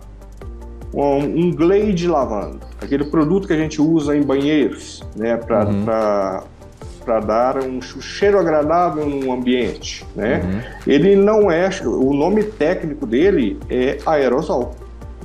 um, 0.93 1.17
um 1.17 1.55
Glade 1.55 2.07
lavanda, 2.07 2.61
aquele 2.81 3.05
produto 3.05 3.47
que 3.47 3.53
a 3.53 3.57
gente 3.57 3.81
usa 3.81 4.17
em 4.17 4.23
banheiros, 4.23 5.03
né, 5.17 5.37
para 5.37 5.67
uhum 5.67 5.85
para 7.09 7.21
dar 7.21 7.65
um 7.65 7.81
cheiro 7.81 8.39
agradável 8.39 9.07
no 9.07 9.33
ambiente, 9.33 10.05
né? 10.15 10.43
Uhum. 10.45 10.61
Ele 10.87 11.17
não 11.17 11.51
é, 11.51 11.71
o 11.83 12.13
nome 12.13 12.45
técnico 12.45 13.07
dele 13.07 13.59
é 13.71 13.97
aerosol, 14.05 14.75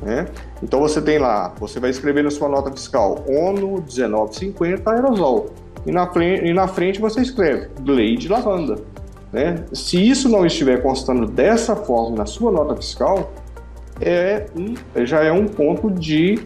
né? 0.01 0.25
Então 0.63 0.79
você 0.79 1.01
tem 1.01 1.19
lá, 1.19 1.53
você 1.59 1.77
vai 1.77 1.89
escrever 1.89 2.23
na 2.23 2.31
sua 2.31 2.47
nota 2.47 2.71
fiscal 2.71 3.23
ONU 3.27 3.83
1950 3.85 4.89
aerosol 4.89 5.49
e 5.85 5.91
na 5.91 6.07
frente, 6.07 6.45
e 6.45 6.53
na 6.53 6.69
frente 6.69 7.01
você 7.01 7.21
escreve 7.21 7.67
Glade 7.81 8.29
lavanda, 8.29 8.77
né? 9.31 9.65
Se 9.73 9.97
isso 9.97 10.29
não 10.29 10.45
estiver 10.45 10.81
constando 10.81 11.27
dessa 11.27 11.75
forma 11.75 12.15
na 12.15 12.25
sua 12.25 12.49
nota 12.49 12.77
fiscal, 12.77 13.33
é 13.99 14.45
um, 14.55 15.05
já 15.05 15.21
é 15.21 15.33
um 15.33 15.45
ponto 15.45 15.91
de 15.91 16.39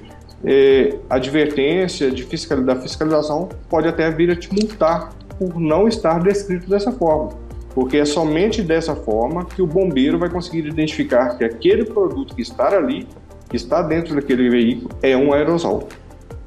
é, 0.43 0.97
advertência 1.07 2.09
de 2.09 2.23
fiscal, 2.23 2.59
da 2.63 2.75
fiscalização 2.75 3.49
pode 3.69 3.87
até 3.87 4.09
vir 4.09 4.31
a 4.31 4.35
te 4.35 4.51
multar 4.51 5.13
por 5.37 5.59
não 5.59 5.87
estar 5.87 6.19
descrito 6.23 6.67
dessa 6.67 6.91
forma, 6.91 7.29
porque 7.75 7.97
é 7.97 8.05
somente 8.05 8.63
dessa 8.63 8.95
forma 8.95 9.45
que 9.45 9.61
o 9.61 9.67
bombeiro 9.67 10.17
vai 10.17 10.29
conseguir 10.29 10.67
identificar 10.67 11.37
que 11.37 11.43
aquele 11.43 11.85
produto 11.85 12.33
que 12.35 12.41
está 12.41 12.75
ali, 12.75 13.07
que 13.49 13.55
está 13.55 13.81
dentro 13.81 14.15
daquele 14.15 14.49
veículo, 14.49 14.89
é 15.01 15.15
um 15.15 15.33
aerosol. 15.33 15.87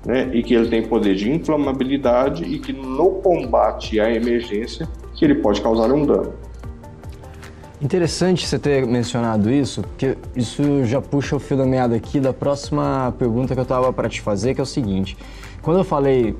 Né? 0.04 0.30
E 0.32 0.42
que 0.42 0.54
ele 0.54 0.68
tem 0.68 0.82
poder 0.86 1.14
de 1.14 1.30
inflamabilidade 1.30 2.44
e 2.44 2.58
que 2.58 2.72
no 2.72 3.10
combate 3.22 4.00
à 4.00 4.10
emergência 4.10 4.88
que 5.14 5.24
ele 5.24 5.34
pode 5.36 5.60
causar 5.60 5.92
um 5.92 6.06
dano. 6.06 6.32
Interessante 7.82 8.46
você 8.46 8.58
ter 8.58 8.86
mencionado 8.86 9.50
isso, 9.50 9.82
porque 9.82 10.16
isso 10.36 10.84
já 10.84 11.00
puxa 11.00 11.36
o 11.36 11.38
fio 11.38 11.56
da 11.56 11.64
meada 11.64 11.96
aqui 11.96 12.20
da 12.20 12.32
próxima 12.32 13.14
pergunta 13.18 13.54
que 13.54 13.60
eu 13.60 13.62
estava 13.62 13.90
para 13.90 14.06
te 14.06 14.20
fazer, 14.20 14.54
que 14.54 14.60
é 14.60 14.62
o 14.62 14.66
seguinte: 14.66 15.16
quando 15.62 15.78
eu 15.78 15.84
falei 15.84 16.36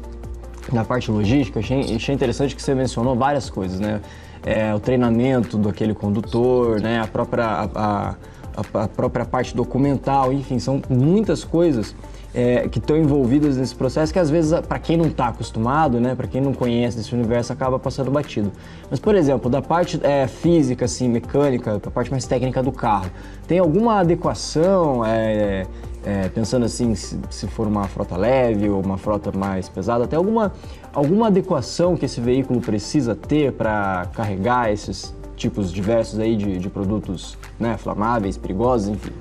na 0.71 0.85
parte 0.85 1.11
logística, 1.11 1.61
achei, 1.61 1.97
achei 1.97 2.15
interessante 2.15 2.55
que 2.55 2.63
você 2.63 2.75
mencionou 2.75 3.17
várias 3.17 3.49
coisas, 3.49 3.81
né? 3.81 4.01
É, 4.43 4.75
o 4.75 4.81
treinamento 4.81 5.57
daquele 5.57 5.95
condutor, 5.95 6.81
né? 6.81 7.01
A 7.01 7.07
própria, 7.07 7.45
a, 7.45 7.69
a, 7.75 8.15
a 8.57 8.89
própria 8.89 9.25
parte 9.25 9.55
documental, 9.55 10.33
enfim, 10.33 10.59
são 10.59 10.81
muitas 10.89 11.45
coisas 11.45 11.95
é, 12.35 12.69
que 12.69 12.79
estão 12.79 12.97
envolvidas 12.97 13.57
nesse 13.57 13.75
processo 13.75 14.13
que 14.13 14.19
às 14.19 14.31
vezes 14.31 14.59
para 14.61 14.79
quem 14.79 14.97
não 14.97 15.07
está 15.07 15.29
acostumado, 15.29 16.01
né, 16.01 16.15
para 16.15 16.27
quem 16.27 16.41
não 16.41 16.53
conhece 16.53 17.01
esse 17.01 17.15
universo 17.15 17.53
acaba 17.53 17.79
passando 17.79 18.11
batido. 18.11 18.53
Mas 18.91 19.01
por 19.01 19.15
exemplo, 19.15 19.51
da 19.51 19.61
parte 19.61 20.01
é, 20.03 20.27
física, 20.27 20.85
assim, 20.85 21.09
mecânica, 21.09 21.79
da 21.79 21.91
parte 21.91 22.11
mais 22.11 22.27
técnica 22.27 22.63
do 22.63 22.73
carro, 22.73 23.11
tem 23.47 23.59
alguma 23.59 24.01
adequação? 24.01 25.05
É, 25.05 25.67
é, 26.03 26.29
pensando 26.31 26.65
assim, 26.65 26.95
se, 26.95 27.19
se, 27.29 27.47
for 27.47 27.67
uma 27.67 27.85
frota 27.85 28.17
leve 28.17 28.71
ou 28.71 28.81
uma 28.81 28.97
frota 28.97 29.31
mais 29.37 29.69
pesada, 29.69 30.07
tem 30.07 30.17
alguma, 30.17 30.51
alguma 30.95 31.27
adequação 31.27 31.95
que 31.95 32.07
esse 32.07 32.23
veículo 32.23 32.59
precisa 32.61 33.15
ter 33.15 33.53
para 33.53 34.07
carregar 34.15 34.73
esses 34.73 35.15
tipos 35.41 35.73
diversos 35.73 36.21
aí 36.21 36.37
de, 36.37 36.59
de 36.59 36.69
produtos 36.69 37.37
né, 37.59 37.77
flamáveis, 37.79 38.37
perigosos, 38.37 38.89
enfim? 38.89 39.13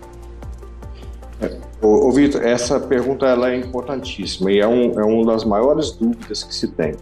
É, 1.41 1.57
ô, 1.81 2.07
ô 2.07 2.11
Vitor, 2.11 2.43
essa 2.43 2.79
pergunta 2.79 3.25
ela 3.25 3.51
é 3.51 3.57
importantíssima 3.57 4.51
e 4.51 4.59
é, 4.59 4.67
um, 4.67 4.99
é 4.99 5.05
uma 5.05 5.31
das 5.31 5.45
maiores 5.45 5.91
dúvidas 5.91 6.43
que 6.43 6.53
se 6.53 6.67
tem. 6.67 6.93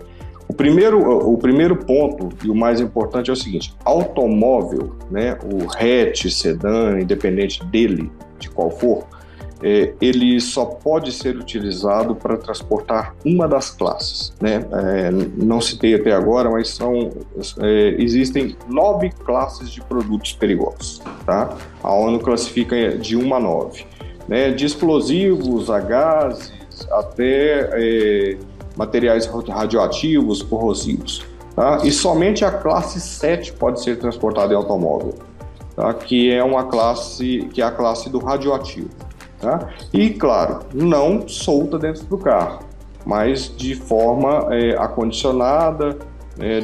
O 0.47 0.53
primeiro, 0.53 1.29
o 1.29 1.37
primeiro 1.37 1.75
ponto 1.75 2.29
e 2.45 2.49
o 2.49 2.55
mais 2.55 2.79
importante 2.79 3.29
é 3.29 3.33
o 3.33 3.35
seguinte: 3.35 3.75
automóvel, 3.83 4.95
né, 5.11 5.37
o 5.43 5.65
hatch, 5.65 6.29
sedã, 6.29 6.99
independente 7.01 7.65
dele, 7.65 8.09
de 8.39 8.49
qual 8.49 8.69
for, 8.69 9.03
é, 9.61 9.93
ele 9.99 10.39
só 10.39 10.65
pode 10.65 11.11
ser 11.11 11.35
utilizado 11.37 12.15
para 12.15 12.37
transportar 12.37 13.15
uma 13.25 13.47
das 13.47 13.69
classes. 13.69 14.33
Né? 14.39 14.65
É, 14.71 15.11
não 15.11 15.59
citei 15.59 15.95
até 15.95 16.11
agora, 16.11 16.49
mas 16.49 16.69
são, 16.69 17.11
é, 17.59 17.95
existem 17.97 18.55
nove 18.67 19.09
classes 19.25 19.69
de 19.69 19.81
produtos 19.81 20.33
perigosos. 20.33 21.01
Tá? 21.25 21.55
A 21.83 21.93
ONU 21.93 22.19
classifica 22.19 22.97
de 22.97 23.15
uma 23.15 23.37
a 23.37 23.39
nove. 23.39 23.85
Né? 24.27 24.51
De 24.51 24.65
explosivos 24.65 25.69
a 25.69 25.79
gases 25.79 26.51
até 26.91 27.69
é, 27.73 28.37
materiais 28.75 29.25
radioativos, 29.25 30.43
corrosivos. 30.43 31.25
Tá? 31.55 31.79
E 31.83 31.91
somente 31.91 32.45
a 32.45 32.51
classe 32.51 33.01
7 33.01 33.53
pode 33.53 33.81
ser 33.81 33.97
transportada 33.97 34.53
em 34.53 34.55
automóvel, 34.55 35.15
tá? 35.75 35.91
que 35.95 36.31
é 36.31 36.43
uma 36.43 36.65
classe 36.65 37.49
que 37.51 37.63
é 37.63 37.65
a 37.65 37.71
classe 37.71 38.11
do 38.11 38.19
radioativo. 38.19 38.89
Tá? 39.39 39.69
E, 39.93 40.09
claro, 40.11 40.61
não 40.73 41.27
solta 41.27 41.77
dentro 41.77 42.03
do 42.05 42.17
carro, 42.17 42.59
mas 43.05 43.53
de 43.55 43.75
forma 43.75 44.47
é, 44.53 44.75
acondicionada, 44.77 45.97
é, 46.39 46.57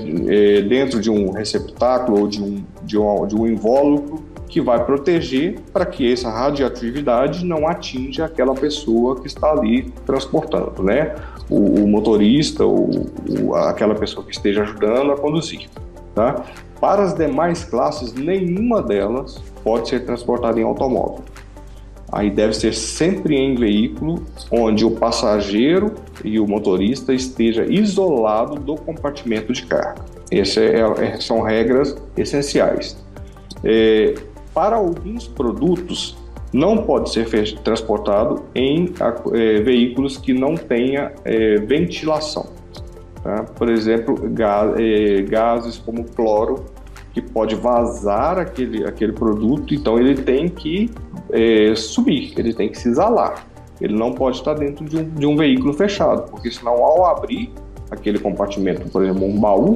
é, 0.58 0.62
dentro 0.62 1.02
de 1.02 1.10
um 1.10 1.32
receptáculo 1.32 2.22
ou 2.22 2.28
de 2.28 2.42
um, 2.42 2.64
de 2.84 2.98
um, 2.98 3.28
de 3.28 3.36
um 3.36 3.48
invólucro 3.48 4.24
que 4.48 4.62
vai 4.62 4.86
proteger 4.86 5.60
para 5.72 5.84
que 5.84 6.12
essa 6.12 6.30
radioatividade 6.30 7.44
não 7.44 7.68
atinja 7.68 8.26
aquela 8.26 8.54
pessoa 8.54 9.20
que 9.20 9.26
está 9.26 9.50
ali 9.50 9.92
transportando, 10.06 10.84
né? 10.84 11.16
O, 11.50 11.82
o 11.82 11.88
motorista 11.88 12.64
ou 12.64 13.08
aquela 13.56 13.96
pessoa 13.96 14.24
que 14.24 14.32
esteja 14.32 14.62
ajudando 14.62 15.12
a 15.12 15.18
conduzir, 15.18 15.68
tá? 16.14 16.44
Para 16.80 17.02
as 17.02 17.16
demais 17.16 17.64
classes, 17.64 18.14
nenhuma 18.14 18.82
delas 18.82 19.42
pode 19.64 19.90
ser 19.90 20.06
transportada 20.06 20.60
em 20.60 20.64
automóvel. 20.64 21.24
Aí 22.14 22.30
deve 22.30 22.54
ser 22.54 22.76
sempre 22.76 23.36
em 23.36 23.56
veículo 23.56 24.24
onde 24.52 24.86
o 24.86 24.92
passageiro 24.92 25.96
e 26.24 26.40
o 26.40 26.48
motorista 26.48 27.12
esteja 27.12 27.66
isolado 27.66 28.56
do 28.56 28.76
compartimento 28.76 29.52
de 29.52 29.66
carga. 29.66 30.06
Essas 30.32 30.58
é, 30.58 30.80
é, 30.80 31.20
são 31.20 31.42
regras 31.42 31.98
essenciais. 32.16 33.04
É, 33.64 34.14
para 34.54 34.76
alguns 34.76 35.28
produtos, 35.28 36.16
não 36.54 36.78
pode 36.78 37.12
ser 37.12 37.28
transportado 37.64 38.44
em 38.54 38.94
é, 39.34 39.62
veículos 39.62 40.16
que 40.16 40.34
não 40.34 40.54
tenha 40.54 41.14
é, 41.26 41.56
ventilação. 41.56 42.46
Tá? 43.24 43.44
Por 43.56 43.70
exemplo, 43.70 44.20
é, 44.78 45.22
gases 45.24 45.78
como 45.80 46.04
cloro, 46.04 46.66
que 47.12 47.22
pode 47.22 47.56
vazar 47.56 48.38
aquele, 48.38 48.86
aquele 48.86 49.14
produto, 49.14 49.74
então 49.74 50.00
ele 50.00 50.16
tem 50.16 50.48
que 50.48 50.92
é, 51.34 51.76
subir, 51.76 52.34
ele 52.38 52.54
tem 52.54 52.70
que 52.70 52.78
se 52.78 52.88
exalar. 52.88 53.46
Ele 53.82 53.94
não 53.94 54.14
pode 54.14 54.38
estar 54.38 54.54
dentro 54.54 54.86
de 54.86 54.98
um, 54.98 55.10
de 55.10 55.26
um 55.26 55.36
veículo 55.36 55.74
fechado, 55.74 56.30
porque 56.30 56.50
senão 56.52 56.74
ao 56.74 57.06
abrir 57.06 57.52
aquele 57.92 58.20
compartimento, 58.20 58.88
por 58.90 59.04
exemplo, 59.04 59.26
um 59.26 59.40
baú, 59.40 59.76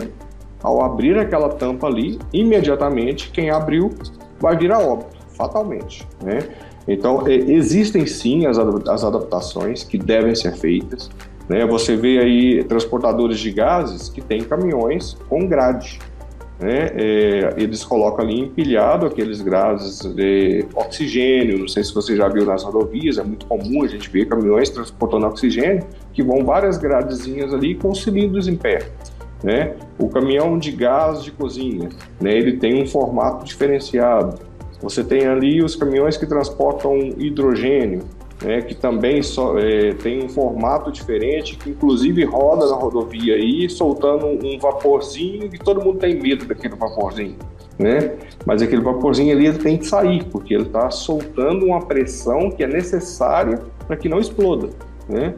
ao 0.64 0.84
abrir 0.84 1.18
aquela 1.18 1.50
tampa 1.50 1.88
ali, 1.88 2.20
imediatamente 2.32 3.32
quem 3.32 3.50
abriu 3.50 3.92
vai 4.40 4.56
virar 4.56 4.80
óbito, 4.80 5.18
fatalmente, 5.36 6.08
né? 6.24 6.40
Então, 6.88 7.28
é, 7.28 7.34
existem 7.34 8.06
sim 8.06 8.46
as, 8.46 8.58
as 8.58 9.04
adaptações 9.04 9.84
que 9.84 9.98
devem 9.98 10.34
ser 10.34 10.56
feitas. 10.56 11.10
Né? 11.50 11.66
Você 11.66 11.96
vê 11.96 12.20
aí 12.20 12.64
transportadores 12.64 13.40
de 13.40 13.52
gases 13.52 14.08
que 14.10 14.22
têm 14.22 14.42
caminhões 14.42 15.18
com 15.28 15.46
grade. 15.46 16.00
Né? 16.60 16.92
É, 16.96 17.54
eles 17.58 17.86
colocam 17.86 18.26
ali 18.26 18.40
empilhado 18.42 19.06
aqueles 19.06 19.42
gases 19.42 20.02
de 20.02 20.66
oxigênio. 20.74 21.60
Não 21.60 21.68
sei 21.68 21.84
se 21.84 21.94
você 21.94 22.16
já 22.16 22.28
viu 22.28 22.46
nas 22.46 22.64
rodovias, 22.64 23.18
é 23.18 23.24
muito 23.24 23.46
comum 23.46 23.84
a 23.84 23.88
gente 23.88 24.10
ver 24.10 24.26
caminhões 24.26 24.70
transportando 24.70 25.28
oxigênio 25.28 25.86
que 26.14 26.24
vão 26.24 26.44
várias 26.44 26.78
gradezinhas 26.78 27.54
ali 27.54 27.76
com 27.76 27.94
cilindros 27.94 28.48
em 28.48 28.56
pé. 28.56 28.80
Né? 29.44 29.76
O 30.00 30.10
caminhão 30.10 30.58
de 30.58 30.72
gás 30.72 31.24
de 31.24 31.32
cozinha, 31.32 31.90
né? 32.20 32.36
ele 32.36 32.58
tem 32.58 32.82
um 32.82 32.88
formato 32.88 33.46
diferenciado. 33.46 34.40
Você 34.82 35.04
tem 35.04 35.28
ali 35.28 35.64
os 35.64 35.76
caminhões 35.76 36.18
que 36.18 36.26
transportam 36.26 36.98
hidrogênio, 37.18 38.04
né? 38.41 38.62
que 38.62 38.75
também 38.75 39.22
só, 39.24 39.58
é, 39.58 39.94
tem 39.94 40.24
um 40.24 40.29
formato 40.29 40.91
diferente, 40.91 41.56
que 41.56 41.70
inclusive 41.70 42.24
roda 42.24 42.67
na 42.67 42.75
rodovia 42.75 43.36
aí, 43.36 43.70
soltando 43.70 44.25
um 44.25 44.60
vaporzinho 44.60 45.50
e 45.53 45.58
todo 45.58 45.82
mundo 45.82 46.00
tem 46.00 46.20
medo 46.20 46.46
daquele 46.46 46.75
vaporzinho. 46.75 47.36
Né? 47.77 48.15
Mas 48.46 48.62
aquele 48.62 48.82
vaporzinho 48.82 49.36
ali 49.36 49.48
ele 49.48 49.60
tem 49.60 49.77
que 49.77 49.86
sair, 49.86 50.24
porque 50.25 50.53
ele 50.53 50.63
está 50.63 50.89
soltando 50.89 51.65
uma 51.65 51.86
pressão 51.86 52.50
que 52.50 52.63
é 52.63 52.67
necessária 52.67 53.62
para 53.86 53.96
que 53.96 54.10
não 54.10 54.20
exploda. 54.20 54.70
Né? 55.08 55.34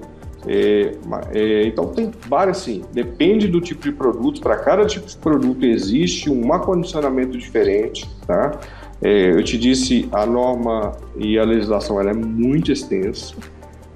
É, 0.48 0.94
é, 1.34 1.68
então 1.68 1.88
tem 1.88 2.12
várias 2.30 2.58
sim, 2.60 2.82
depende 2.94 3.48
do 3.48 3.60
tipo 3.60 3.84
de 3.84 3.92
produto, 3.92 4.40
para 4.40 4.56
cada 4.56 4.86
tipo 4.86 5.06
de 5.06 5.18
produto 5.18 5.66
existe 5.66 6.30
um 6.30 6.54
acondicionamento 6.54 7.38
diferente, 7.38 8.10
tá? 8.26 8.58
É, 9.02 9.32
eu 9.32 9.44
te 9.44 9.58
disse, 9.58 10.10
a 10.12 10.26
norma 10.26 10.96
e 11.16 11.40
a 11.40 11.44
legislação 11.44 12.00
ela 12.00 12.12
é 12.12 12.14
muito 12.14 12.72
extensa. 12.72 13.36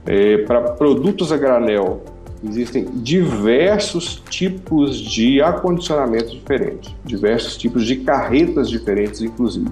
É, 0.05 0.37
para 0.39 0.61
produtos 0.61 1.31
a 1.31 1.37
granel, 1.37 2.03
existem 2.43 2.85
diversos 2.85 4.21
tipos 4.29 4.97
de 4.97 5.41
acondicionamento 5.41 6.31
diferentes, 6.31 6.93
diversos 7.05 7.57
tipos 7.57 7.85
de 7.85 7.97
carretas 7.97 8.69
diferentes, 8.69 9.21
inclusive. 9.21 9.69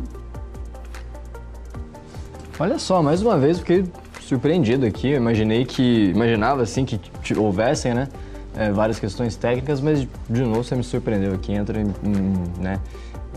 Olha 2.59 2.77
só, 2.77 3.01
mais 3.01 3.21
uma 3.21 3.37
vez, 3.37 3.57
porque 3.57 3.83
surpreendido 4.31 4.85
aqui. 4.85 5.09
Eu 5.09 5.17
imaginei 5.17 5.65
que. 5.65 6.11
Imaginava 6.15 6.61
assim 6.61 6.85
que 6.85 6.99
houvessem, 7.37 7.93
né? 7.93 8.07
É, 8.55 8.71
várias 8.71 8.99
questões 8.99 9.35
técnicas, 9.35 9.81
mas 9.81 10.07
de 10.29 10.41
novo 10.41 10.63
você 10.63 10.75
me 10.75 10.83
surpreendeu 10.83 11.33
aqui. 11.33 11.53
Entra 11.53 11.81
em, 11.81 11.87
em 12.03 12.61
né? 12.61 12.79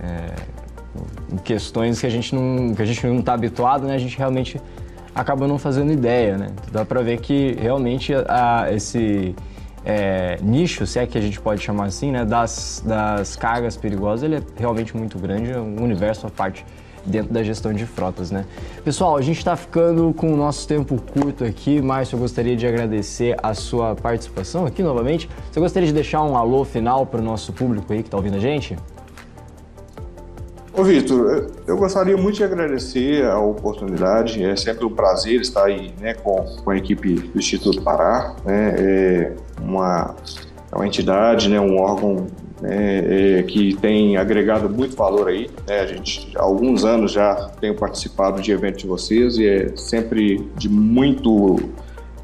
É, 0.02 0.34
questões 1.44 2.00
que 2.00 2.06
a 2.06 2.10
gente 2.10 2.34
não 2.34 2.74
que 2.74 2.82
a 2.82 2.84
gente 2.84 3.06
não 3.06 3.18
está 3.18 3.34
habituado, 3.34 3.86
né? 3.86 3.94
A 3.94 3.98
gente 3.98 4.16
realmente 4.16 4.60
acaba 5.14 5.46
não 5.46 5.58
fazendo 5.58 5.92
ideia, 5.92 6.36
né? 6.36 6.48
Dá 6.72 6.84
para 6.84 7.02
ver 7.02 7.20
que 7.20 7.56
realmente 7.58 8.12
a, 8.14 8.66
esse 8.72 9.34
é, 9.84 10.38
nicho, 10.42 10.86
se 10.86 10.98
é 10.98 11.06
que 11.06 11.16
a 11.18 11.20
gente 11.20 11.40
pode 11.40 11.62
chamar 11.62 11.86
assim, 11.86 12.10
né? 12.10 12.24
Das, 12.24 12.82
das 12.84 13.36
cargas 13.36 13.76
perigosas, 13.76 14.22
ele 14.24 14.36
é 14.36 14.42
realmente 14.56 14.96
muito 14.96 15.18
grande, 15.18 15.52
é 15.52 15.58
um 15.58 15.82
universo 15.82 16.26
à 16.26 16.30
parte 16.30 16.64
dentro 17.06 17.34
da 17.34 17.42
gestão 17.42 17.72
de 17.72 17.84
frotas, 17.84 18.30
né? 18.30 18.46
Pessoal, 18.82 19.16
a 19.16 19.20
gente 19.20 19.38
está 19.38 19.54
ficando 19.56 20.12
com 20.14 20.32
o 20.32 20.36
nosso 20.36 20.66
tempo 20.66 21.00
curto 21.12 21.44
aqui, 21.44 21.80
Márcio, 21.82 22.16
eu 22.16 22.20
gostaria 22.20 22.56
de 22.56 22.66
agradecer 22.66 23.36
a 23.42 23.52
sua 23.52 23.94
participação 23.94 24.64
aqui 24.64 24.82
novamente. 24.82 25.28
Você 25.52 25.60
gostaria 25.60 25.86
de 25.86 25.92
deixar 25.92 26.22
um 26.22 26.36
alô 26.36 26.64
final 26.64 27.04
para 27.04 27.20
o 27.20 27.22
nosso 27.22 27.52
público 27.52 27.92
aí 27.92 28.00
que 28.00 28.08
está 28.08 28.16
ouvindo 28.16 28.36
a 28.36 28.40
gente? 28.40 28.76
Ô 30.76 30.82
Vitor, 30.82 31.52
eu 31.68 31.76
gostaria 31.76 32.16
muito 32.16 32.34
de 32.34 32.42
agradecer 32.42 33.24
a 33.24 33.38
oportunidade, 33.38 34.44
é 34.44 34.56
sempre 34.56 34.84
um 34.84 34.90
prazer 34.90 35.40
estar 35.40 35.66
aí 35.66 35.94
né, 36.00 36.14
com, 36.14 36.44
com 36.64 36.68
a 36.68 36.76
equipe 36.76 37.14
do 37.14 37.38
Instituto 37.38 37.80
Pará, 37.80 38.34
né, 38.44 38.74
é 38.76 39.32
uma, 39.62 40.16
é 40.72 40.74
uma 40.74 40.84
entidade, 40.84 41.48
né, 41.48 41.60
um 41.60 41.78
órgão 41.78 42.26
né, 42.60 43.38
é, 43.38 43.42
que 43.44 43.76
tem 43.76 44.16
agregado 44.16 44.68
muito 44.68 44.96
valor 44.96 45.28
aí. 45.28 45.48
Né, 45.64 45.78
a 45.78 45.86
gente, 45.86 46.32
há 46.36 46.42
alguns 46.42 46.84
anos 46.84 47.12
já 47.12 47.50
tenho 47.60 47.76
participado 47.76 48.42
de 48.42 48.50
eventos 48.50 48.82
de 48.82 48.88
vocês 48.88 49.38
e 49.38 49.46
é 49.46 49.76
sempre 49.76 50.38
de 50.56 50.68
muito 50.68 51.56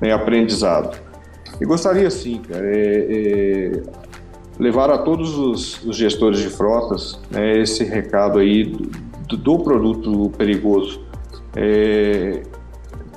né, 0.00 0.12
aprendizado. 0.12 0.98
E 1.60 1.64
gostaria, 1.64 2.10
sim, 2.10 2.42
cara, 2.48 2.66
é, 2.66 3.06
é, 3.08 3.82
levar 4.60 4.90
a 4.90 4.98
todos 4.98 5.36
os, 5.36 5.82
os 5.84 5.96
gestores 5.96 6.38
de 6.38 6.48
frotas 6.48 7.18
né, 7.30 7.58
esse 7.58 7.82
recado 7.82 8.38
aí 8.38 8.64
do, 9.26 9.36
do 9.36 9.58
produto 9.58 10.30
perigoso. 10.36 11.00
É, 11.56 12.42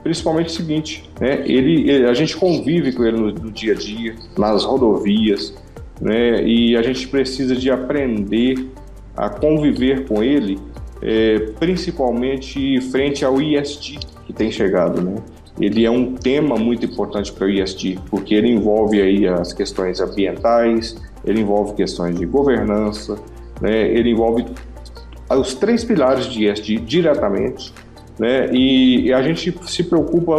principalmente 0.02 0.48
o 0.48 0.52
seguinte, 0.52 1.10
né, 1.20 1.44
ele, 1.46 1.90
ele, 1.90 2.08
a 2.08 2.14
gente 2.14 2.36
convive 2.36 2.94
com 2.94 3.04
ele 3.04 3.18
no, 3.18 3.32
no 3.32 3.52
dia 3.52 3.74
a 3.74 3.76
dia, 3.76 4.16
nas 4.38 4.64
rodovias, 4.64 5.54
né? 6.02 6.44
E 6.44 6.76
a 6.76 6.82
gente 6.82 7.08
precisa 7.08 7.56
de 7.56 7.70
aprender 7.70 8.68
a 9.16 9.30
conviver 9.30 10.08
com 10.08 10.24
ele, 10.24 10.60
é, 11.02 11.40
principalmente 11.60 12.82
frente 12.92 13.24
ao 13.24 13.42
IST 13.42 14.00
que 14.26 14.34
tem 14.34 14.52
chegado, 14.52 15.02
né? 15.02 15.16
Ele 15.60 15.86
é 15.86 15.92
um 15.92 16.16
tema 16.16 16.56
muito 16.56 16.86
importante 16.86 17.32
para 17.32 17.46
o 17.46 17.50
IST, 17.50 18.00
porque 18.10 18.34
ele 18.34 18.50
envolve 18.50 19.00
aí 19.00 19.28
as 19.28 19.54
questões 19.54 20.02
ambientais, 20.02 20.98
ele 21.26 21.42
envolve 21.42 21.74
questões 21.74 22.18
de 22.18 22.26
governança, 22.26 23.18
né? 23.62 23.88
Ele 23.88 24.12
envolve 24.12 24.46
os 25.30 25.54
três 25.54 25.84
pilares 25.84 26.26
de 26.26 26.48
IST 26.48 26.78
diretamente, 26.80 27.74
né? 28.20 28.50
E, 28.52 29.12
a 29.12 29.22
gente 29.22 29.58
se 29.66 29.84
preocupa 29.84 30.36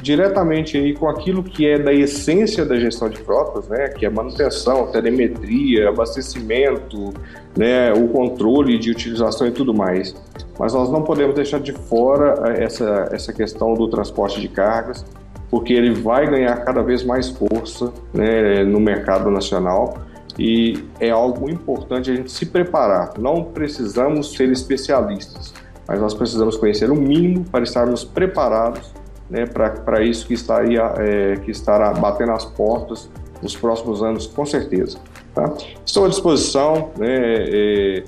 diretamente 0.00 0.78
aí 0.78 0.94
com 0.94 1.08
aquilo 1.08 1.42
que 1.42 1.66
é 1.66 1.78
da 1.78 1.92
essência 1.92 2.64
da 2.64 2.78
gestão 2.78 3.08
de 3.08 3.18
frotas, 3.18 3.68
né? 3.68 3.88
Que 3.88 4.06
é 4.06 4.10
manutenção, 4.10 4.86
telemetria, 4.90 5.88
abastecimento, 5.88 7.12
né? 7.56 7.92
O 7.92 8.08
controle 8.08 8.78
de 8.78 8.90
utilização 8.90 9.46
e 9.46 9.50
tudo 9.50 9.74
mais. 9.74 10.14
Mas 10.58 10.72
nós 10.72 10.90
não 10.90 11.02
podemos 11.02 11.34
deixar 11.34 11.60
de 11.60 11.72
fora 11.72 12.54
essa, 12.56 13.08
essa 13.12 13.32
questão 13.32 13.74
do 13.74 13.88
transporte 13.88 14.40
de 14.40 14.48
cargas, 14.48 15.04
porque 15.50 15.72
ele 15.72 15.92
vai 15.92 16.30
ganhar 16.30 16.56
cada 16.64 16.82
vez 16.82 17.04
mais 17.04 17.28
força 17.28 17.92
né, 18.14 18.64
no 18.64 18.80
mercado 18.80 19.30
nacional 19.30 19.98
e 20.38 20.84
é 20.98 21.10
algo 21.10 21.50
importante 21.50 22.10
a 22.10 22.14
gente 22.14 22.30
se 22.30 22.46
preparar. 22.46 23.12
Não 23.18 23.44
precisamos 23.44 24.32
ser 24.32 24.50
especialistas 24.50 25.52
mas 25.86 26.00
nós 26.00 26.14
precisamos 26.14 26.56
conhecer 26.56 26.90
o 26.90 26.94
mínimo 26.94 27.44
para 27.44 27.64
estarmos 27.64 28.04
preparados 28.04 28.92
né, 29.28 29.46
para 29.46 30.02
isso 30.02 30.26
que, 30.26 30.34
estaria, 30.34 30.82
é, 30.98 31.36
que 31.36 31.50
estará 31.50 31.92
batendo 31.92 32.32
as 32.32 32.44
portas 32.44 33.10
nos 33.42 33.56
próximos 33.56 34.02
anos, 34.02 34.26
com 34.26 34.44
certeza. 34.46 34.98
Tá? 35.34 35.52
Estou 35.84 36.04
à 36.04 36.08
disposição, 36.08 36.90
né, 36.96 37.08
é, 37.08 38.04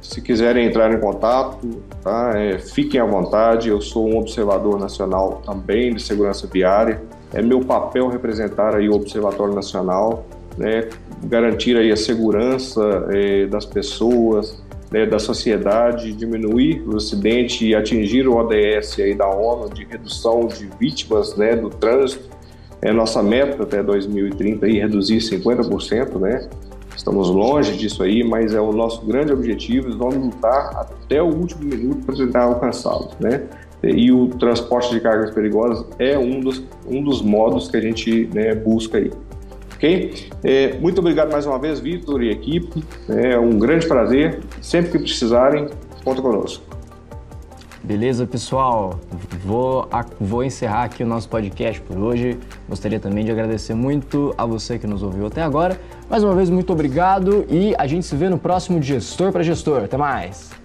se 0.00 0.20
quiserem 0.20 0.66
entrar 0.66 0.92
em 0.92 1.00
contato, 1.00 1.58
tá, 2.02 2.32
é, 2.36 2.58
fiquem 2.58 3.00
à 3.00 3.04
vontade. 3.04 3.68
Eu 3.68 3.80
sou 3.80 4.08
um 4.08 4.18
observador 4.18 4.78
nacional 4.78 5.42
também 5.44 5.94
de 5.94 6.02
segurança 6.02 6.46
viária. 6.46 7.02
É 7.32 7.42
meu 7.42 7.60
papel 7.60 8.08
representar 8.08 8.74
aí 8.74 8.88
o 8.88 8.94
Observatório 8.94 9.54
Nacional, 9.54 10.24
né, 10.58 10.88
garantir 11.24 11.76
aí 11.76 11.90
a 11.92 11.96
segurança 11.96 13.06
é, 13.10 13.46
das 13.46 13.64
pessoas, 13.64 14.62
né, 14.90 15.06
da 15.06 15.18
sociedade, 15.18 16.12
diminuir 16.12 16.82
o 16.86 16.96
acidente 16.96 17.66
e 17.66 17.74
atingir 17.74 18.26
o 18.26 18.36
ODS 18.36 18.98
aí 18.98 19.14
da 19.14 19.28
ONU 19.28 19.72
de 19.72 19.84
redução 19.84 20.46
de 20.46 20.68
vítimas 20.78 21.36
né, 21.36 21.54
do 21.54 21.70
trânsito. 21.70 22.28
É 22.80 22.92
nossa 22.92 23.22
meta 23.22 23.62
até 23.62 23.82
2030 23.82 24.66
aí 24.66 24.78
reduzir 24.78 25.18
50%, 25.18 26.18
né? 26.20 26.48
Estamos 26.96 27.28
longe 27.28 27.76
disso 27.76 28.02
aí, 28.02 28.22
mas 28.22 28.54
é 28.54 28.60
o 28.60 28.72
nosso 28.72 29.04
grande 29.04 29.32
objetivo. 29.32 29.96
Vamos 29.96 30.16
lutar 30.16 30.76
até 30.76 31.22
o 31.22 31.26
último 31.26 31.64
minuto 31.64 32.04
para 32.04 32.16
tentar 32.16 32.42
alcançá-lo, 32.42 33.10
né? 33.20 33.42
E 33.82 34.10
o 34.10 34.28
transporte 34.28 34.90
de 34.90 35.00
cargas 35.00 35.30
perigosas 35.30 35.86
é 35.98 36.18
um 36.18 36.40
dos, 36.40 36.62
um 36.86 37.02
dos 37.02 37.22
modos 37.22 37.68
que 37.68 37.76
a 37.76 37.80
gente 37.80 38.28
né, 38.34 38.54
busca 38.54 38.98
aí. 38.98 39.12
Ok? 39.78 40.28
É, 40.42 40.76
muito 40.80 40.98
obrigado 40.98 41.30
mais 41.30 41.46
uma 41.46 41.56
vez, 41.56 41.78
Vitor 41.78 42.20
e 42.20 42.30
equipe. 42.30 42.82
É 43.08 43.38
um 43.38 43.56
grande 43.58 43.86
prazer. 43.86 44.40
Sempre 44.60 44.90
que 44.90 44.98
precisarem, 44.98 45.68
conta 46.04 46.20
conosco. 46.20 46.64
Beleza, 47.82 48.26
pessoal? 48.26 48.98
Vou, 49.44 49.88
vou 50.20 50.42
encerrar 50.42 50.82
aqui 50.82 51.04
o 51.04 51.06
nosso 51.06 51.28
podcast 51.28 51.80
por 51.80 51.96
hoje. 51.96 52.36
Gostaria 52.68 52.98
também 52.98 53.24
de 53.24 53.30
agradecer 53.30 53.72
muito 53.72 54.34
a 54.36 54.44
você 54.44 54.80
que 54.80 54.86
nos 54.86 55.02
ouviu 55.02 55.26
até 55.26 55.42
agora. 55.42 55.80
Mais 56.10 56.24
uma 56.24 56.34
vez, 56.34 56.50
muito 56.50 56.72
obrigado 56.72 57.46
e 57.48 57.72
a 57.78 57.86
gente 57.86 58.04
se 58.04 58.16
vê 58.16 58.28
no 58.28 58.36
próximo 58.36 58.82
Gestor 58.82 59.30
para 59.30 59.44
Gestor. 59.44 59.84
Até 59.84 59.96
mais! 59.96 60.57